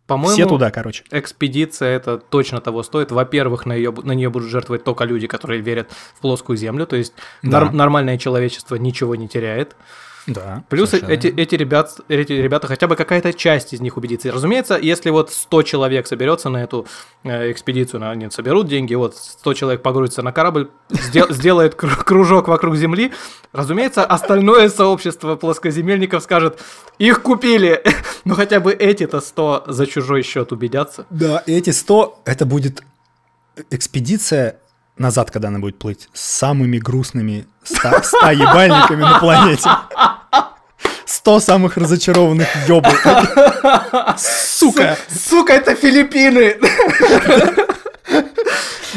[0.09, 1.05] по-моему, все туда, короче.
[1.11, 3.11] Экспедиция это точно того стоит.
[3.12, 6.96] Во-первых, на, ее, на нее будут жертвовать только люди, которые верят в плоскую землю, то
[6.96, 7.61] есть да.
[7.61, 9.76] нар- нормальное человечество ничего не теряет.
[10.29, 10.62] Да.
[10.68, 14.29] Плюс эти, эти, ребят, эти ребята, хотя бы какая-то часть из них убедится.
[14.29, 16.87] И, разумеется, если вот 100 человек соберется на эту
[17.24, 20.70] э, экспедицию, они соберут деньги, вот 100 человек погрузится на корабль,
[21.31, 23.12] сделает кружок вокруг Земли,
[23.53, 26.61] разумеется, остальное сообщество плоскоземельников скажет,
[26.99, 27.83] их купили,
[28.24, 31.07] но хотя бы эти-то 100 за чужой счет убедятся.
[31.09, 32.83] Да, эти 100, это будет
[33.70, 34.59] экспедиция
[34.99, 39.70] назад, когда она будет плыть, с самыми грустными ста, ста ебальниками на планете.
[41.09, 42.95] Сто самых разочарованных ёбов.
[44.19, 44.99] Сука!
[45.09, 46.59] Сука, это Филиппины!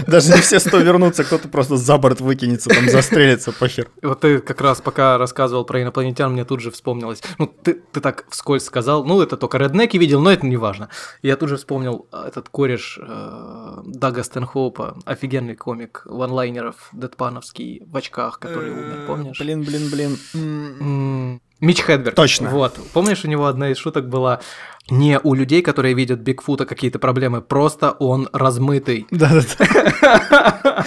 [0.08, 3.90] Даже не все сто вернутся, кто-то просто за борт выкинется, там застрелится, похер.
[4.02, 7.22] Вот ты как раз пока рассказывал про инопланетян, мне тут же вспомнилось.
[7.38, 10.90] Ну, ты, ты так вскользь сказал, ну, это только реднеки видел, но это не важно.
[11.22, 17.96] Я тут же вспомнил а, этот кореш э, Дага Стэнхоупа, офигенный комик ванлайнеров, дедпановский, в
[17.96, 19.40] очках, который умер, э, помнишь?
[19.40, 21.42] Блин, блин, блин.
[21.62, 22.16] Мич Хедберг.
[22.16, 22.50] Точно.
[22.50, 22.80] Вот.
[22.92, 24.42] Помнишь, у него одна из шуток была
[24.90, 29.06] не у людей, которые видят Бигфута какие-то проблемы, просто он размытый.
[29.12, 30.86] Да-да-да.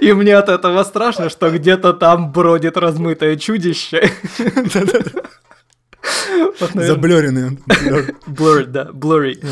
[0.00, 4.10] И мне от этого страшно, что где-то там бродит размытое чудище.
[4.38, 5.22] Да-да-да.
[6.74, 7.58] Заблюренный он.
[8.26, 9.44] Blurred, да, blurry.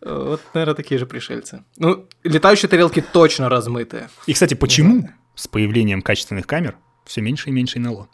[0.00, 1.64] Вот, наверное, такие же пришельцы.
[1.78, 4.08] Ну, летающие тарелки точно размытые.
[4.26, 8.08] И, кстати, почему с появлением качественных камер все меньше и меньше НЛО?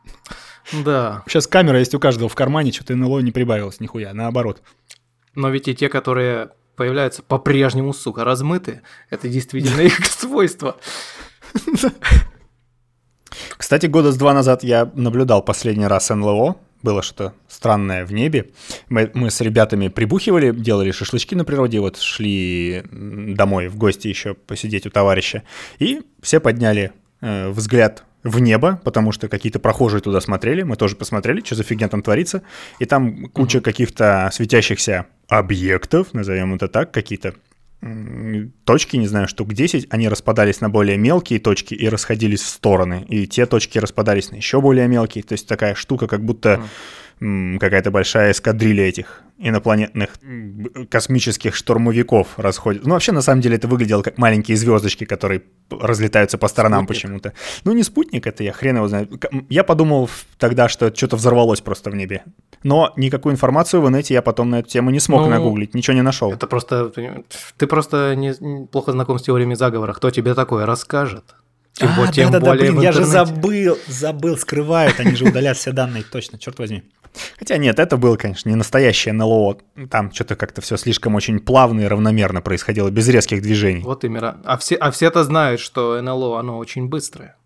[0.84, 1.22] Да.
[1.26, 4.62] Сейчас камера есть у каждого в кармане, что-то НЛО не прибавилось нихуя, наоборот.
[5.34, 10.76] Но ведь и те, которые появляются по-прежнему, сука, размытые, это действительно их свойство.
[13.56, 16.56] Кстати, года с два назад я наблюдал последний раз НЛО.
[16.82, 18.50] Было что-то странное в небе.
[18.88, 24.34] Мы, мы с ребятами прибухивали, делали шашлычки на природе, вот шли домой в гости еще
[24.34, 25.44] посидеть у товарища.
[25.78, 30.96] И все подняли э, взгляд в небо, потому что какие-то прохожие туда смотрели, мы тоже
[30.96, 32.42] посмотрели, что за фигня там творится,
[32.78, 33.64] и там куча угу.
[33.64, 37.34] каких-то светящихся объектов, назовем это так, какие-то
[38.64, 43.04] точки, не знаю, штук 10, они распадались на более мелкие точки и расходились в стороны,
[43.08, 46.62] и те точки распадались на еще более мелкие, то есть такая штука, как будто
[47.60, 50.10] какая-то большая эскадрилья этих инопланетных
[50.88, 52.84] космических штурмовиков расходит.
[52.84, 57.32] Ну, вообще, на самом деле, это выглядело как маленькие звездочки, которые разлетаются по сторонам почему-то.
[57.64, 59.08] Ну, не спутник, это я хрен его знаю.
[59.48, 60.08] Я подумал
[60.38, 62.24] тогда, что это что-то взорвалось просто в небе.
[62.62, 65.94] Но никакую информацию в инете я потом на эту тему не смог ну, нагуглить, ничего
[65.94, 66.32] не нашел.
[66.32, 66.92] Это просто...
[67.56, 69.92] Ты просто не, плохо знаком с теориями заговора.
[69.92, 71.34] Кто тебе такое расскажет?
[71.74, 75.24] Тем, а, тем да, да, более да, блин, я же забыл, забыл, скрывают, они же
[75.24, 76.82] удалят все данные, точно, черт возьми.
[77.38, 79.58] Хотя нет, это было, конечно, не настоящее НЛО.
[79.90, 83.82] Там что-то как-то все слишком очень плавно и равномерно происходило, без резких движений.
[83.82, 84.40] Вот именно.
[84.44, 87.36] А все, а все-то знают, что НЛО, оно очень быстрое.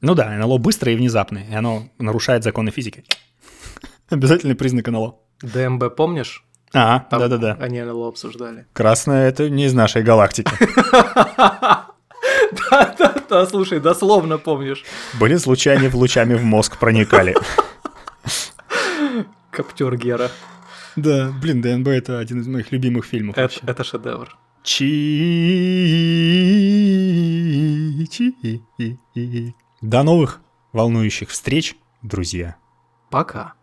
[0.00, 3.04] Ну да, НЛО быстрое и внезапное, и оно нарушает законы физики.
[4.10, 5.16] Обязательный признак НЛО.
[5.42, 6.44] ДМБ помнишь?
[6.72, 7.56] А, да-да-да.
[7.60, 8.66] Они НЛО обсуждали.
[8.72, 10.50] Красное— это не из нашей галактики.
[12.70, 14.84] Да-да-да, слушай, дословно помнишь.
[15.18, 17.34] Были случаи, они в лучами в мозг проникали.
[19.50, 20.30] Коптер Гера.
[20.96, 23.38] Да, блин, ДНБ это один из моих любимых фильмов.
[23.38, 24.36] Это, это шедевр.
[24.62, 24.86] Чи
[28.10, 30.40] Чи До новых
[30.72, 32.56] волнующих встреч, друзья.
[33.10, 33.54] Пока.